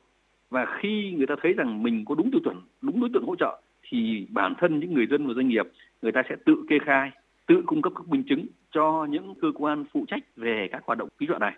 Và 0.50 0.66
khi 0.80 1.14
người 1.16 1.26
ta 1.26 1.34
thấy 1.42 1.52
rằng 1.52 1.82
mình 1.82 2.04
có 2.04 2.14
đúng 2.14 2.30
tiêu 2.30 2.40
chuẩn, 2.44 2.56
đúng 2.82 3.00
đối 3.00 3.10
tượng 3.14 3.26
hỗ 3.26 3.36
trợ, 3.36 3.60
thì 3.82 4.26
bản 4.30 4.54
thân 4.58 4.80
những 4.80 4.94
người 4.94 5.06
dân 5.06 5.26
và 5.26 5.34
doanh 5.34 5.48
nghiệp, 5.48 5.66
người 6.02 6.12
ta 6.12 6.22
sẽ 6.28 6.36
tự 6.44 6.64
kê 6.68 6.78
khai, 6.78 7.10
tự 7.46 7.62
cung 7.66 7.82
cấp 7.82 7.92
các 7.96 8.08
minh 8.08 8.22
chứng 8.28 8.46
cho 8.72 9.06
những 9.10 9.34
cơ 9.34 9.48
quan 9.54 9.84
phụ 9.92 10.04
trách 10.08 10.36
về 10.36 10.68
các 10.72 10.82
hoạt 10.86 10.98
động 10.98 11.08
phí 11.18 11.26
dọa 11.26 11.38
này. 11.38 11.56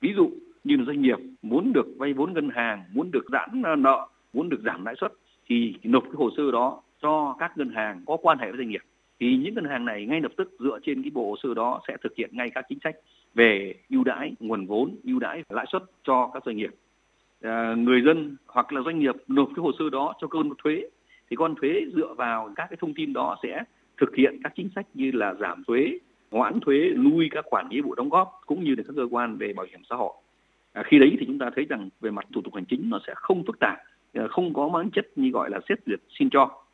Ví 0.00 0.12
dụ 0.16 0.30
như 0.64 0.76
là 0.76 0.84
doanh 0.84 1.02
nghiệp 1.02 1.18
muốn 1.42 1.72
được 1.72 1.86
vay 1.98 2.12
vốn 2.12 2.32
ngân 2.32 2.48
hàng, 2.48 2.84
muốn 2.92 3.10
được 3.10 3.24
giãn 3.32 3.62
nợ, 3.78 4.08
muốn 4.32 4.48
được 4.48 4.60
giảm 4.64 4.84
lãi 4.84 4.94
suất, 5.00 5.12
thì 5.46 5.74
nộp 5.82 6.02
cái 6.02 6.12
hồ 6.16 6.30
sơ 6.36 6.50
đó 6.50 6.82
cho 7.02 7.36
các 7.38 7.58
ngân 7.58 7.70
hàng 7.70 8.02
có 8.06 8.16
quan 8.22 8.38
hệ 8.38 8.50
với 8.50 8.58
doanh 8.58 8.68
nghiệp 8.68 8.82
thì 9.20 9.36
những 9.36 9.54
ngân 9.54 9.64
hàng 9.64 9.84
này 9.84 10.06
ngay 10.06 10.20
lập 10.20 10.32
tức 10.36 10.56
dựa 10.58 10.78
trên 10.82 11.02
cái 11.02 11.10
bộ 11.10 11.30
hồ 11.30 11.36
sơ 11.42 11.54
đó 11.54 11.80
sẽ 11.88 11.96
thực 12.02 12.16
hiện 12.16 12.30
ngay 12.32 12.50
các 12.50 12.66
chính 12.68 12.78
sách 12.84 12.96
về 13.34 13.74
ưu 13.90 14.04
đãi 14.04 14.32
nguồn 14.40 14.66
vốn, 14.66 14.96
ưu 15.04 15.18
đãi 15.18 15.42
lãi 15.48 15.66
suất 15.72 15.82
cho 16.04 16.30
các 16.34 16.42
doanh 16.46 16.56
nghiệp. 16.56 16.70
À, 17.42 17.74
người 17.74 18.02
dân 18.02 18.36
hoặc 18.46 18.72
là 18.72 18.80
doanh 18.84 18.98
nghiệp 18.98 19.14
nộp 19.28 19.48
cái 19.56 19.62
hồ 19.62 19.72
sơ 19.78 19.90
đó 19.90 20.14
cho 20.20 20.26
cơ 20.26 20.38
quan 20.38 20.50
thuế 20.64 20.88
thì 21.30 21.36
con 21.36 21.54
thuế 21.60 21.80
dựa 21.94 22.14
vào 22.14 22.52
các 22.56 22.66
cái 22.70 22.76
thông 22.80 22.94
tin 22.94 23.12
đó 23.12 23.36
sẽ 23.42 23.62
thực 24.00 24.16
hiện 24.16 24.40
các 24.44 24.52
chính 24.56 24.68
sách 24.74 24.86
như 24.94 25.10
là 25.14 25.34
giảm 25.34 25.64
thuế, 25.64 25.98
hoãn 26.30 26.60
thuế, 26.60 26.90
nuôi 26.96 27.28
các 27.30 27.44
khoản 27.48 27.68
nghĩa 27.68 27.80
vụ 27.80 27.94
đóng 27.94 28.08
góp 28.08 28.40
cũng 28.46 28.64
như 28.64 28.74
là 28.74 28.82
các 28.86 28.92
cơ 28.96 29.06
quan 29.10 29.36
về 29.36 29.52
bảo 29.52 29.66
hiểm 29.70 29.80
xã 29.90 29.96
hội. 29.96 30.12
À, 30.72 30.82
khi 30.86 30.98
đấy 30.98 31.16
thì 31.20 31.26
chúng 31.26 31.38
ta 31.38 31.50
thấy 31.56 31.64
rằng 31.68 31.88
về 32.00 32.10
mặt 32.10 32.26
thủ 32.34 32.40
tục 32.42 32.54
hành 32.54 32.64
chính 32.64 32.90
nó 32.90 33.00
sẽ 33.06 33.12
không 33.16 33.44
phức 33.46 33.58
tạp, 33.58 33.78
à, 34.14 34.26
không 34.30 34.54
có 34.54 34.68
mang 34.68 34.90
chất 34.90 35.06
như 35.16 35.30
gọi 35.30 35.50
là 35.50 35.60
xét 35.68 35.78
duyệt 35.86 36.00
xin 36.18 36.30
cho 36.30 36.65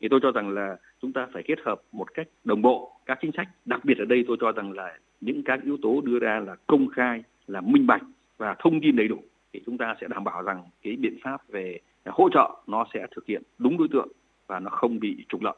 thì 0.00 0.08
tôi 0.10 0.20
cho 0.22 0.32
rằng 0.32 0.48
là 0.50 0.76
chúng 1.02 1.12
ta 1.12 1.26
phải 1.32 1.42
kết 1.46 1.58
hợp 1.64 1.82
một 1.92 2.14
cách 2.14 2.28
đồng 2.44 2.62
bộ 2.62 2.92
các 3.06 3.18
chính 3.22 3.32
sách 3.36 3.48
đặc 3.64 3.84
biệt 3.84 3.98
ở 3.98 4.04
đây 4.04 4.24
tôi 4.28 4.36
cho 4.40 4.52
rằng 4.52 4.72
là 4.72 4.98
những 5.20 5.42
các 5.42 5.60
yếu 5.64 5.76
tố 5.82 6.00
đưa 6.00 6.18
ra 6.18 6.40
là 6.46 6.56
công 6.66 6.88
khai 6.88 7.22
là 7.46 7.60
minh 7.60 7.86
bạch 7.86 8.02
và 8.36 8.56
thông 8.58 8.80
tin 8.80 8.96
đầy 8.96 9.08
đủ 9.08 9.22
thì 9.52 9.60
chúng 9.66 9.78
ta 9.78 9.94
sẽ 10.00 10.06
đảm 10.08 10.24
bảo 10.24 10.42
rằng 10.42 10.62
cái 10.82 10.96
biện 10.96 11.18
pháp 11.22 11.48
về 11.48 11.78
hỗ 12.06 12.28
trợ 12.34 12.62
nó 12.66 12.86
sẽ 12.94 13.06
thực 13.16 13.26
hiện 13.26 13.42
đúng 13.58 13.78
đối 13.78 13.88
tượng 13.88 14.08
và 14.46 14.60
nó 14.60 14.70
không 14.70 15.00
bị 15.00 15.24
trục 15.28 15.42
lợi. 15.42 15.56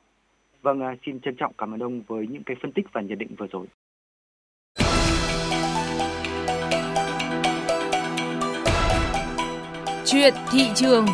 Vâng, 0.62 0.80
à, 0.80 0.96
xin 1.06 1.20
trân 1.20 1.34
trọng 1.36 1.52
cảm 1.58 1.74
ơn 1.74 1.80
ông 1.80 2.02
với 2.06 2.26
những 2.26 2.42
cái 2.42 2.56
phân 2.62 2.72
tích 2.72 2.86
và 2.92 3.00
nhận 3.00 3.18
định 3.18 3.34
vừa 3.38 3.46
rồi. 3.46 3.66
Chuyện 10.04 10.34
thị 10.52 10.60
trường 10.74 11.04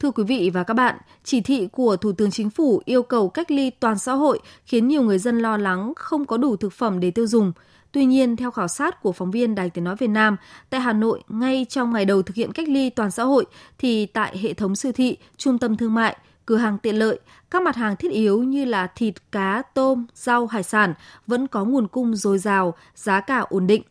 Thưa 0.00 0.10
quý 0.10 0.24
vị 0.24 0.50
và 0.54 0.64
các 0.64 0.74
bạn, 0.74 0.96
chỉ 1.24 1.40
thị 1.40 1.68
của 1.72 1.96
Thủ 1.96 2.12
tướng 2.12 2.30
Chính 2.30 2.50
phủ 2.50 2.82
yêu 2.84 3.02
cầu 3.02 3.28
cách 3.28 3.50
ly 3.50 3.70
toàn 3.70 3.98
xã 3.98 4.12
hội 4.12 4.40
khiến 4.64 4.88
nhiều 4.88 5.02
người 5.02 5.18
dân 5.18 5.38
lo 5.38 5.56
lắng 5.56 5.92
không 5.96 6.24
có 6.24 6.36
đủ 6.36 6.56
thực 6.56 6.72
phẩm 6.72 7.00
để 7.00 7.10
tiêu 7.10 7.26
dùng. 7.26 7.52
Tuy 7.92 8.04
nhiên, 8.04 8.36
theo 8.36 8.50
khảo 8.50 8.68
sát 8.68 9.02
của 9.02 9.12
phóng 9.12 9.30
viên 9.30 9.54
Đài 9.54 9.70
Tiếng 9.70 9.84
Nói 9.84 9.96
Việt 9.96 10.06
Nam, 10.06 10.36
tại 10.70 10.80
Hà 10.80 10.92
Nội, 10.92 11.22
ngay 11.28 11.66
trong 11.68 11.92
ngày 11.92 12.04
đầu 12.04 12.22
thực 12.22 12.36
hiện 12.36 12.52
cách 12.52 12.68
ly 12.68 12.90
toàn 12.90 13.10
xã 13.10 13.22
hội, 13.22 13.44
thì 13.78 14.06
tại 14.06 14.38
hệ 14.38 14.54
thống 14.54 14.76
siêu 14.76 14.92
thị, 14.92 15.16
trung 15.36 15.58
tâm 15.58 15.76
thương 15.76 15.94
mại, 15.94 16.16
cửa 16.46 16.56
hàng 16.56 16.78
tiện 16.78 16.96
lợi, 16.96 17.20
các 17.50 17.62
mặt 17.62 17.76
hàng 17.76 17.96
thiết 17.96 18.12
yếu 18.12 18.42
như 18.42 18.64
là 18.64 18.86
thịt, 18.86 19.14
cá, 19.32 19.62
tôm, 19.74 20.06
rau, 20.14 20.46
hải 20.46 20.62
sản 20.62 20.94
vẫn 21.26 21.46
có 21.46 21.64
nguồn 21.64 21.88
cung 21.88 22.16
dồi 22.16 22.38
dào, 22.38 22.74
giá 22.94 23.20
cả 23.20 23.38
ổn 23.38 23.66
định. 23.66 23.82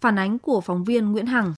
Phản 0.00 0.18
ánh 0.18 0.38
của 0.38 0.60
phóng 0.60 0.84
viên 0.84 1.12
Nguyễn 1.12 1.26
Hằng. 1.26 1.54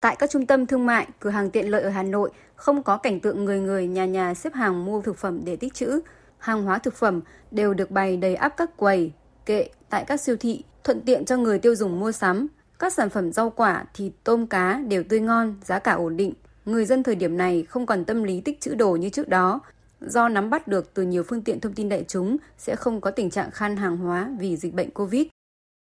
Tại 0.00 0.16
các 0.18 0.30
trung 0.30 0.46
tâm 0.46 0.66
thương 0.66 0.86
mại, 0.86 1.06
cửa 1.20 1.30
hàng 1.30 1.50
tiện 1.50 1.70
lợi 1.70 1.82
ở 1.82 1.90
Hà 1.90 2.02
Nội 2.02 2.30
không 2.56 2.82
có 2.82 2.96
cảnh 2.96 3.20
tượng 3.20 3.44
người 3.44 3.60
người 3.60 3.86
nhà 3.86 4.04
nhà 4.04 4.34
xếp 4.34 4.54
hàng 4.54 4.84
mua 4.84 5.00
thực 5.00 5.18
phẩm 5.18 5.40
để 5.44 5.56
tích 5.56 5.74
trữ. 5.74 6.00
Hàng 6.38 6.62
hóa 6.62 6.78
thực 6.78 6.94
phẩm 6.94 7.20
đều 7.50 7.74
được 7.74 7.90
bày 7.90 8.16
đầy 8.16 8.34
áp 8.34 8.48
các 8.48 8.76
quầy, 8.76 9.12
kệ 9.46 9.68
tại 9.90 10.04
các 10.04 10.20
siêu 10.20 10.36
thị, 10.40 10.62
thuận 10.84 11.00
tiện 11.00 11.24
cho 11.24 11.36
người 11.36 11.58
tiêu 11.58 11.74
dùng 11.74 12.00
mua 12.00 12.12
sắm. 12.12 12.46
Các 12.78 12.92
sản 12.92 13.10
phẩm 13.10 13.32
rau 13.32 13.50
quả, 13.50 13.84
thịt, 13.94 14.12
tôm 14.24 14.46
cá 14.46 14.80
đều 14.88 15.02
tươi 15.02 15.20
ngon, 15.20 15.54
giá 15.64 15.78
cả 15.78 15.92
ổn 15.92 16.16
định. 16.16 16.32
Người 16.64 16.84
dân 16.84 17.02
thời 17.02 17.14
điểm 17.14 17.36
này 17.36 17.64
không 17.68 17.86
còn 17.86 18.04
tâm 18.04 18.22
lý 18.22 18.40
tích 18.40 18.60
trữ 18.60 18.74
đồ 18.74 18.96
như 18.96 19.08
trước 19.08 19.28
đó, 19.28 19.60
do 20.00 20.28
nắm 20.28 20.50
bắt 20.50 20.68
được 20.68 20.94
từ 20.94 21.02
nhiều 21.02 21.22
phương 21.22 21.42
tiện 21.42 21.60
thông 21.60 21.72
tin 21.72 21.88
đại 21.88 22.04
chúng 22.08 22.36
sẽ 22.58 22.76
không 22.76 23.00
có 23.00 23.10
tình 23.10 23.30
trạng 23.30 23.50
khan 23.50 23.76
hàng 23.76 23.96
hóa 23.96 24.30
vì 24.38 24.56
dịch 24.56 24.74
bệnh 24.74 24.90
Covid. 24.90 25.26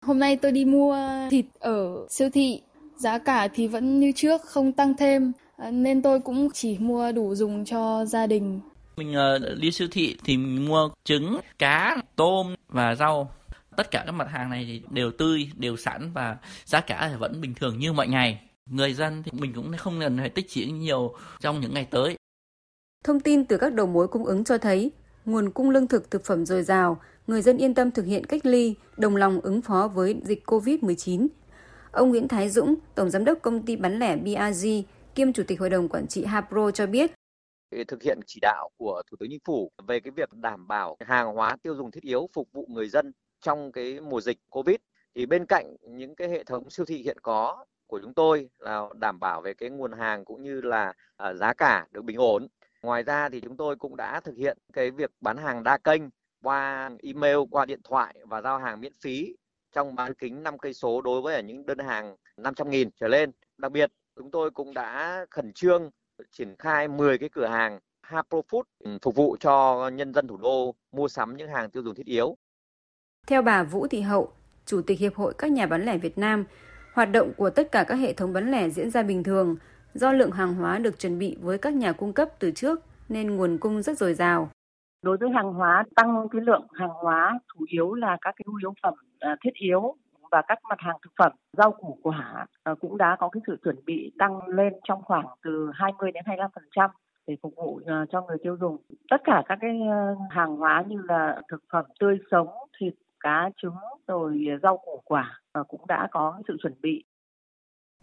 Hôm 0.05 0.19
nay 0.19 0.37
tôi 0.37 0.51
đi 0.51 0.65
mua 0.65 0.97
thịt 1.31 1.45
ở 1.59 2.07
siêu 2.09 2.29
thị, 2.33 2.61
giá 2.97 3.17
cả 3.17 3.47
thì 3.53 3.67
vẫn 3.67 3.99
như 3.99 4.11
trước, 4.15 4.41
không 4.41 4.71
tăng 4.71 4.93
thêm, 4.97 5.31
nên 5.69 6.01
tôi 6.01 6.19
cũng 6.19 6.49
chỉ 6.53 6.77
mua 6.79 7.11
đủ 7.11 7.35
dùng 7.35 7.65
cho 7.65 8.05
gia 8.05 8.27
đình. 8.27 8.59
Mình 8.97 9.15
uh, 9.35 9.59
đi 9.59 9.71
siêu 9.71 9.87
thị 9.91 10.17
thì 10.23 10.37
mình 10.37 10.65
mua 10.65 10.89
trứng, 11.03 11.39
cá, 11.59 11.97
tôm 12.15 12.55
và 12.67 12.95
rau. 12.95 13.31
Tất 13.77 13.91
cả 13.91 14.03
các 14.05 14.11
mặt 14.11 14.27
hàng 14.29 14.49
này 14.49 14.65
thì 14.67 14.81
đều 14.89 15.11
tươi, 15.11 15.49
đều 15.55 15.77
sẵn 15.77 16.11
và 16.13 16.37
giá 16.65 16.81
cả 16.81 17.07
thì 17.11 17.17
vẫn 17.19 17.41
bình 17.41 17.53
thường 17.53 17.79
như 17.79 17.93
mọi 17.93 18.07
ngày. 18.07 18.41
Người 18.69 18.93
dân 18.93 19.23
thì 19.23 19.31
mình 19.39 19.53
cũng 19.53 19.71
không 19.77 19.99
cần 19.99 20.17
phải 20.17 20.29
tích 20.29 20.49
trữ 20.49 20.61
nhiều 20.61 21.15
trong 21.39 21.61
những 21.61 21.73
ngày 21.73 21.87
tới. 21.91 22.15
Thông 23.03 23.19
tin 23.19 23.45
từ 23.45 23.57
các 23.57 23.73
đầu 23.73 23.87
mối 23.87 24.07
cung 24.07 24.25
ứng 24.25 24.43
cho 24.43 24.57
thấy, 24.57 24.91
nguồn 25.25 25.51
cung 25.51 25.69
lương 25.69 25.87
thực 25.87 26.11
thực 26.11 26.25
phẩm 26.25 26.45
dồi 26.45 26.63
dào, 26.63 27.01
người 27.27 27.41
dân 27.41 27.57
yên 27.57 27.73
tâm 27.73 27.91
thực 27.91 28.05
hiện 28.05 28.25
cách 28.25 28.45
ly, 28.45 28.75
đồng 28.97 29.15
lòng 29.15 29.41
ứng 29.41 29.61
phó 29.61 29.87
với 29.87 30.15
dịch 30.23 30.43
COVID-19. 30.45 31.27
Ông 31.91 32.09
Nguyễn 32.09 32.27
Thái 32.27 32.49
Dũng, 32.49 32.75
Tổng 32.95 33.09
Giám 33.09 33.25
đốc 33.25 33.37
Công 33.41 33.65
ty 33.65 33.75
bán 33.75 33.99
lẻ 33.99 34.15
BRG, 34.15 34.67
kiêm 35.15 35.33
Chủ 35.33 35.43
tịch 35.47 35.59
Hội 35.59 35.69
đồng 35.69 35.89
Quản 35.89 36.07
trị 36.07 36.25
Hapro 36.25 36.71
cho 36.71 36.87
biết, 36.87 37.11
thực 37.87 38.03
hiện 38.03 38.19
chỉ 38.25 38.39
đạo 38.41 38.69
của 38.77 39.01
Thủ 39.11 39.17
tướng 39.19 39.29
Chính 39.29 39.39
phủ 39.45 39.71
về 39.87 39.99
cái 39.99 40.11
việc 40.11 40.33
đảm 40.33 40.67
bảo 40.67 40.97
hàng 40.99 41.33
hóa 41.35 41.57
tiêu 41.63 41.75
dùng 41.75 41.91
thiết 41.91 42.03
yếu 42.03 42.29
phục 42.33 42.47
vụ 42.53 42.67
người 42.69 42.89
dân 42.89 43.11
trong 43.41 43.71
cái 43.71 43.99
mùa 43.99 44.21
dịch 44.21 44.37
Covid 44.49 44.75
thì 45.15 45.25
bên 45.25 45.45
cạnh 45.45 45.75
những 45.81 46.15
cái 46.15 46.29
hệ 46.29 46.43
thống 46.43 46.69
siêu 46.69 46.85
thị 46.85 46.97
hiện 47.03 47.17
có 47.21 47.65
của 47.87 47.99
chúng 48.03 48.13
tôi 48.13 48.49
là 48.59 48.87
đảm 48.99 49.19
bảo 49.19 49.41
về 49.41 49.53
cái 49.53 49.69
nguồn 49.69 49.91
hàng 49.91 50.25
cũng 50.25 50.43
như 50.43 50.61
là 50.61 50.93
à, 51.17 51.33
giá 51.33 51.53
cả 51.53 51.87
được 51.91 52.03
bình 52.03 52.17
ổn. 52.17 52.47
Ngoài 52.81 53.03
ra 53.03 53.29
thì 53.29 53.41
chúng 53.41 53.57
tôi 53.57 53.75
cũng 53.75 53.95
đã 53.95 54.19
thực 54.19 54.35
hiện 54.37 54.57
cái 54.73 54.91
việc 54.91 55.11
bán 55.21 55.37
hàng 55.37 55.63
đa 55.63 55.77
kênh 55.77 56.01
qua 56.43 56.89
email, 57.03 57.37
qua 57.51 57.65
điện 57.65 57.79
thoại 57.83 58.15
và 58.25 58.41
giao 58.41 58.59
hàng 58.59 58.81
miễn 58.81 58.93
phí 59.03 59.35
trong 59.71 59.95
bán 59.95 60.13
kính 60.13 60.43
5 60.43 60.57
cây 60.57 60.73
số 60.73 61.01
đối 61.01 61.21
với 61.21 61.43
những 61.43 61.65
đơn 61.65 61.79
hàng 61.79 62.15
500.000 62.37 62.89
trở 62.99 63.07
lên. 63.07 63.31
Đặc 63.57 63.71
biệt, 63.71 63.91
chúng 64.15 64.31
tôi 64.31 64.51
cũng 64.51 64.73
đã 64.73 65.25
khẩn 65.31 65.53
trương 65.53 65.89
triển 66.31 66.55
khai 66.59 66.87
10 66.87 67.17
cái 67.17 67.29
cửa 67.29 67.45
hàng 67.45 67.79
Hapro 68.01 68.37
Food 68.49 68.63
ừ, 68.79 68.97
phục 69.01 69.15
vụ 69.15 69.37
cho 69.39 69.89
nhân 69.93 70.13
dân 70.13 70.27
thủ 70.27 70.37
đô 70.37 70.75
mua 70.91 71.07
sắm 71.07 71.37
những 71.37 71.49
hàng 71.49 71.69
tiêu 71.69 71.83
dùng 71.83 71.95
thiết 71.95 72.05
yếu. 72.05 72.37
Theo 73.27 73.41
bà 73.41 73.63
Vũ 73.63 73.87
Thị 73.87 74.01
Hậu, 74.01 74.31
Chủ 74.65 74.81
tịch 74.81 74.99
Hiệp 74.99 75.15
hội 75.15 75.33
các 75.37 75.51
nhà 75.51 75.65
bán 75.65 75.85
lẻ 75.85 75.97
Việt 75.97 76.17
Nam, 76.17 76.45
hoạt 76.93 77.11
động 77.11 77.31
của 77.37 77.49
tất 77.49 77.71
cả 77.71 77.83
các 77.87 77.95
hệ 77.95 78.13
thống 78.13 78.33
bán 78.33 78.51
lẻ 78.51 78.69
diễn 78.69 78.89
ra 78.89 79.03
bình 79.03 79.23
thường 79.23 79.55
do 79.93 80.11
lượng 80.11 80.31
hàng 80.31 80.53
hóa 80.53 80.77
được 80.77 80.99
chuẩn 80.99 81.19
bị 81.19 81.37
với 81.41 81.57
các 81.57 81.73
nhà 81.73 81.91
cung 81.91 82.13
cấp 82.13 82.29
từ 82.39 82.51
trước 82.51 82.79
nên 83.09 83.35
nguồn 83.35 83.57
cung 83.57 83.81
rất 83.81 83.97
dồi 83.97 84.13
dào. 84.13 84.49
Đối 85.01 85.17
với 85.17 85.29
hàng 85.29 85.53
hóa 85.53 85.83
tăng 85.95 86.27
cái 86.31 86.41
lượng 86.41 86.67
hàng 86.73 86.89
hóa 86.89 87.39
chủ 87.53 87.65
yếu 87.67 87.93
là 87.93 88.17
các 88.21 88.35
cái 88.37 88.45
nhu 88.47 88.55
yếu 88.63 88.73
phẩm 88.83 88.93
à, 89.19 89.35
thiết 89.43 89.53
yếu 89.53 89.95
và 90.31 90.41
các 90.47 90.59
mặt 90.69 90.79
hàng 90.79 90.95
thực 91.03 91.11
phẩm, 91.19 91.31
rau 91.57 91.71
củ 91.71 91.97
quả 92.03 92.45
à, 92.63 92.73
cũng 92.81 92.97
đã 92.97 93.15
có 93.19 93.29
cái 93.29 93.41
sự 93.47 93.57
chuẩn 93.63 93.75
bị 93.85 94.11
tăng 94.19 94.47
lên 94.47 94.73
trong 94.87 95.01
khoảng 95.03 95.25
từ 95.43 95.71
20 95.73 96.11
đến 96.11 96.23
25% 96.75 96.89
để 97.27 97.35
phục 97.41 97.53
vụ 97.55 97.79
à, 97.85 98.05
cho 98.11 98.21
người 98.21 98.37
tiêu 98.43 98.57
dùng. 98.59 98.77
Tất 99.09 99.21
cả 99.23 99.43
các 99.49 99.57
cái 99.61 99.79
ờ, 99.89 100.15
hàng 100.29 100.55
hóa 100.55 100.83
như 100.87 101.01
là 101.07 101.41
thực 101.51 101.63
phẩm 101.73 101.85
tươi 101.99 102.19
sống, 102.31 102.47
thịt, 102.79 102.93
cá, 103.19 103.49
trứng 103.61 103.75
rồi 104.07 104.45
rau 104.63 104.77
củ 104.77 105.01
quả 105.05 105.39
à, 105.53 105.61
cũng 105.67 105.81
đã 105.87 106.07
có 106.11 106.41
sự 106.47 106.57
chuẩn 106.61 106.73
bị 106.81 107.03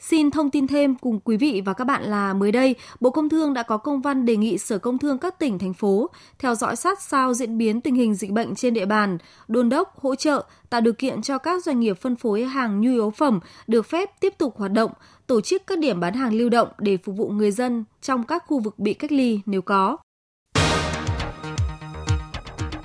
Xin 0.01 0.31
thông 0.31 0.51
tin 0.51 0.67
thêm 0.67 0.95
cùng 0.95 1.21
quý 1.21 1.37
vị 1.37 1.63
và 1.65 1.73
các 1.73 1.85
bạn 1.85 2.03
là 2.03 2.35
mới 2.35 2.53
đây, 2.53 2.75
Bộ 3.01 3.11
Công 3.11 3.29
Thương 3.29 3.55
đã 3.55 3.63
có 3.63 3.77
công 3.77 4.01
văn 4.01 4.25
đề 4.25 4.37
nghị 4.37 4.59
Sở 4.59 4.79
Công 4.79 4.99
Thương 4.99 5.19
các 5.19 5.39
tỉnh, 5.39 5.59
thành 5.59 5.75
phố 5.75 6.11
theo 6.39 6.55
dõi 6.55 6.77
sát 6.77 7.03
sao 7.03 7.35
diễn 7.35 7.59
biến 7.59 7.81
tình 7.81 7.95
hình 7.95 8.15
dịch 8.15 8.31
bệnh 8.31 8.55
trên 8.55 8.75
địa 8.75 8.87
bàn, 8.87 9.19
đôn 9.49 9.69
đốc, 9.69 10.01
hỗ 10.01 10.15
trợ, 10.15 10.45
tạo 10.71 10.81
điều 10.81 10.93
kiện 10.93 11.23
cho 11.23 11.39
các 11.39 11.65
doanh 11.65 11.81
nghiệp 11.81 11.99
phân 12.01 12.17
phối 12.17 12.45
hàng 12.45 12.81
nhu 12.81 12.91
yếu 12.91 13.11
phẩm 13.11 13.41
được 13.67 13.87
phép 13.87 14.11
tiếp 14.21 14.35
tục 14.39 14.57
hoạt 14.57 14.73
động, 14.73 14.91
tổ 15.27 15.41
chức 15.41 15.63
các 15.67 15.79
điểm 15.79 16.01
bán 16.01 16.15
hàng 16.15 16.35
lưu 16.35 16.49
động 16.49 16.69
để 16.79 16.97
phục 16.97 17.17
vụ 17.17 17.29
người 17.29 17.51
dân 17.51 17.85
trong 18.03 18.23
các 18.23 18.45
khu 18.47 18.61
vực 18.61 18.79
bị 18.79 18.95
cách 18.95 19.13
ly 19.13 19.41
nếu 19.47 19.63
có. 19.63 19.97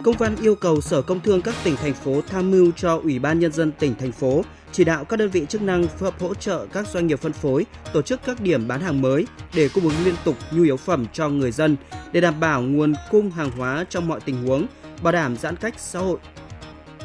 Công 0.04 0.16
văn 0.18 0.36
yêu 0.42 0.56
cầu 0.56 0.82
Sở 0.82 1.02
Công 1.02 1.20
Thương 1.20 1.42
các 1.42 1.56
tỉnh 1.64 1.76
thành 1.76 1.94
phố 1.94 2.22
tham 2.30 2.52
mưu 2.52 2.72
cho 2.72 3.00
Ủy 3.04 3.20
ban 3.20 3.40
nhân 3.40 3.52
dân 3.52 3.72
tỉnh 3.80 3.96
thành 4.00 4.12
phố 4.12 4.42
chỉ 4.74 4.84
đạo 4.84 5.06
các 5.06 5.18
đơn 5.18 5.30
vị 5.30 5.46
chức 5.50 5.62
năng 5.62 5.88
phối 5.88 6.12
hợp 6.12 6.22
hỗ 6.22 6.36
trợ 6.36 6.66
các 6.74 6.88
doanh 6.88 7.08
nghiệp 7.08 7.20
phân 7.20 7.34
phối 7.34 7.66
tổ 7.94 8.02
chức 8.02 8.20
các 8.26 8.42
điểm 8.42 8.68
bán 8.68 8.82
hàng 8.82 9.02
mới 9.02 9.28
để 9.54 9.70
cung 9.74 9.84
ứng 9.84 10.06
liên 10.06 10.16
tục 10.24 10.36
nhu 10.52 10.64
yếu 10.64 10.78
phẩm 10.78 11.06
cho 11.14 11.30
người 11.30 11.52
dân 11.52 11.78
để 12.12 12.22
đảm 12.22 12.40
bảo 12.40 12.62
nguồn 12.62 12.94
cung 13.12 13.32
hàng 13.32 13.52
hóa 13.58 13.86
trong 13.90 14.08
mọi 14.08 14.20
tình 14.22 14.48
huống, 14.48 14.66
bảo 15.02 15.14
đảm 15.14 15.38
giãn 15.38 15.56
cách 15.56 15.74
xã 15.78 16.00
hội. 16.00 16.18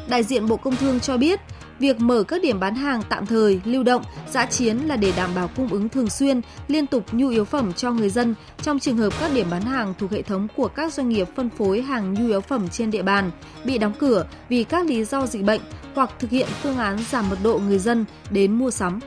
Đại 0.09 0.23
diện 0.23 0.47
Bộ 0.47 0.57
Công 0.57 0.75
Thương 0.75 0.99
cho 0.99 1.17
biết, 1.17 1.39
Việc 1.79 2.01
mở 2.01 2.23
các 2.23 2.41
điểm 2.41 2.59
bán 2.59 2.75
hàng 2.75 3.01
tạm 3.09 3.25
thời, 3.25 3.61
lưu 3.65 3.83
động, 3.83 4.03
giã 4.31 4.45
chiến 4.45 4.77
là 4.77 4.95
để 4.95 5.13
đảm 5.17 5.29
bảo 5.35 5.49
cung 5.55 5.67
ứng 5.67 5.89
thường 5.89 6.09
xuyên, 6.09 6.41
liên 6.67 6.87
tục 6.87 7.03
nhu 7.11 7.29
yếu 7.29 7.45
phẩm 7.45 7.73
cho 7.73 7.91
người 7.91 8.09
dân 8.09 8.35
trong 8.61 8.79
trường 8.79 8.97
hợp 8.97 9.13
các 9.19 9.31
điểm 9.33 9.47
bán 9.51 9.61
hàng 9.61 9.93
thuộc 9.99 10.11
hệ 10.11 10.21
thống 10.21 10.47
của 10.55 10.67
các 10.67 10.93
doanh 10.93 11.09
nghiệp 11.09 11.27
phân 11.35 11.49
phối 11.49 11.81
hàng 11.81 12.13
nhu 12.13 12.27
yếu 12.27 12.41
phẩm 12.41 12.69
trên 12.69 12.91
địa 12.91 13.03
bàn 13.03 13.31
bị 13.65 13.77
đóng 13.77 13.93
cửa 13.99 14.25
vì 14.49 14.63
các 14.63 14.85
lý 14.85 15.03
do 15.03 15.27
dịch 15.27 15.43
bệnh 15.43 15.61
hoặc 15.95 16.09
thực 16.19 16.29
hiện 16.29 16.47
phương 16.63 16.77
án 16.77 16.97
giảm 17.11 17.29
mật 17.29 17.37
độ 17.43 17.59
người 17.67 17.79
dân 17.79 18.05
đến 18.31 18.51
mua 18.51 18.71
sắm. 18.71 18.99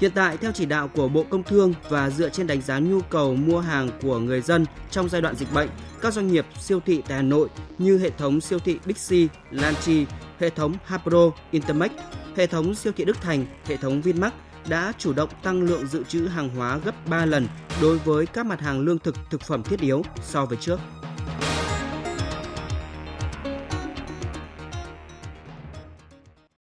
Hiện 0.00 0.12
tại, 0.14 0.36
theo 0.36 0.52
chỉ 0.52 0.66
đạo 0.66 0.88
của 0.88 1.08
Bộ 1.08 1.24
Công 1.30 1.42
Thương 1.42 1.74
và 1.88 2.10
dựa 2.10 2.28
trên 2.28 2.46
đánh 2.46 2.62
giá 2.62 2.78
nhu 2.78 3.00
cầu 3.00 3.36
mua 3.36 3.60
hàng 3.60 3.90
của 4.02 4.18
người 4.18 4.40
dân 4.40 4.64
trong 4.90 5.08
giai 5.08 5.22
đoạn 5.22 5.34
dịch 5.34 5.52
bệnh, 5.54 5.68
các 6.00 6.12
doanh 6.12 6.28
nghiệp 6.28 6.46
siêu 6.60 6.80
thị 6.86 7.02
tại 7.08 7.16
Hà 7.16 7.22
Nội 7.22 7.48
như 7.78 7.98
hệ 7.98 8.10
thống 8.10 8.40
siêu 8.40 8.58
thị 8.58 8.78
Bixi, 8.86 9.28
Lanchi, 9.50 10.06
hệ 10.38 10.50
thống 10.50 10.74
Hapro, 10.84 11.30
Intermex, 11.50 11.90
hệ 12.36 12.46
thống 12.46 12.74
siêu 12.74 12.92
thị 12.96 13.04
Đức 13.04 13.20
Thành, 13.20 13.46
hệ 13.66 13.76
thống 13.76 14.02
Vinmart 14.02 14.34
đã 14.68 14.92
chủ 14.98 15.12
động 15.12 15.30
tăng 15.42 15.62
lượng 15.62 15.86
dự 15.86 16.04
trữ 16.04 16.26
hàng 16.26 16.48
hóa 16.48 16.78
gấp 16.84 17.06
3 17.08 17.24
lần 17.24 17.48
đối 17.82 17.98
với 17.98 18.26
các 18.26 18.46
mặt 18.46 18.60
hàng 18.60 18.80
lương 18.80 18.98
thực, 18.98 19.14
thực 19.30 19.40
phẩm 19.40 19.62
thiết 19.62 19.80
yếu 19.80 20.02
so 20.22 20.46
với 20.46 20.58
trước. 20.60 20.80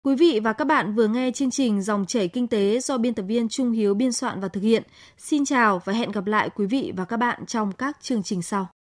Quý 0.04 0.16
vị 0.16 0.40
và 0.44 0.54
các 0.54 0.66
bạn 0.66 0.96
vừa 0.96 1.08
nghe 1.08 1.32
chương 1.32 1.52
trình 1.52 1.82
Dòng 1.82 2.06
chảy 2.06 2.28
kinh 2.28 2.48
tế 2.48 2.80
do 2.80 2.98
biên 2.98 3.14
tập 3.14 3.24
viên 3.24 3.50
Trung 3.50 3.72
Hiếu 3.72 3.94
biên 3.94 4.12
soạn 4.12 4.40
và 4.40 4.48
thực 4.48 4.62
hiện. 4.62 4.84
Xin 5.18 5.46
chào 5.46 5.82
và 5.86 5.94
hẹn 5.94 6.12
gặp 6.12 6.26
lại 6.26 6.50
quý 6.56 6.66
vị 6.66 6.94
và 6.98 7.06
các 7.06 7.18
bạn 7.18 7.46
trong 7.46 7.72
các 7.72 7.98
chương 8.02 8.24
trình 8.24 8.42
sau. 8.42 8.68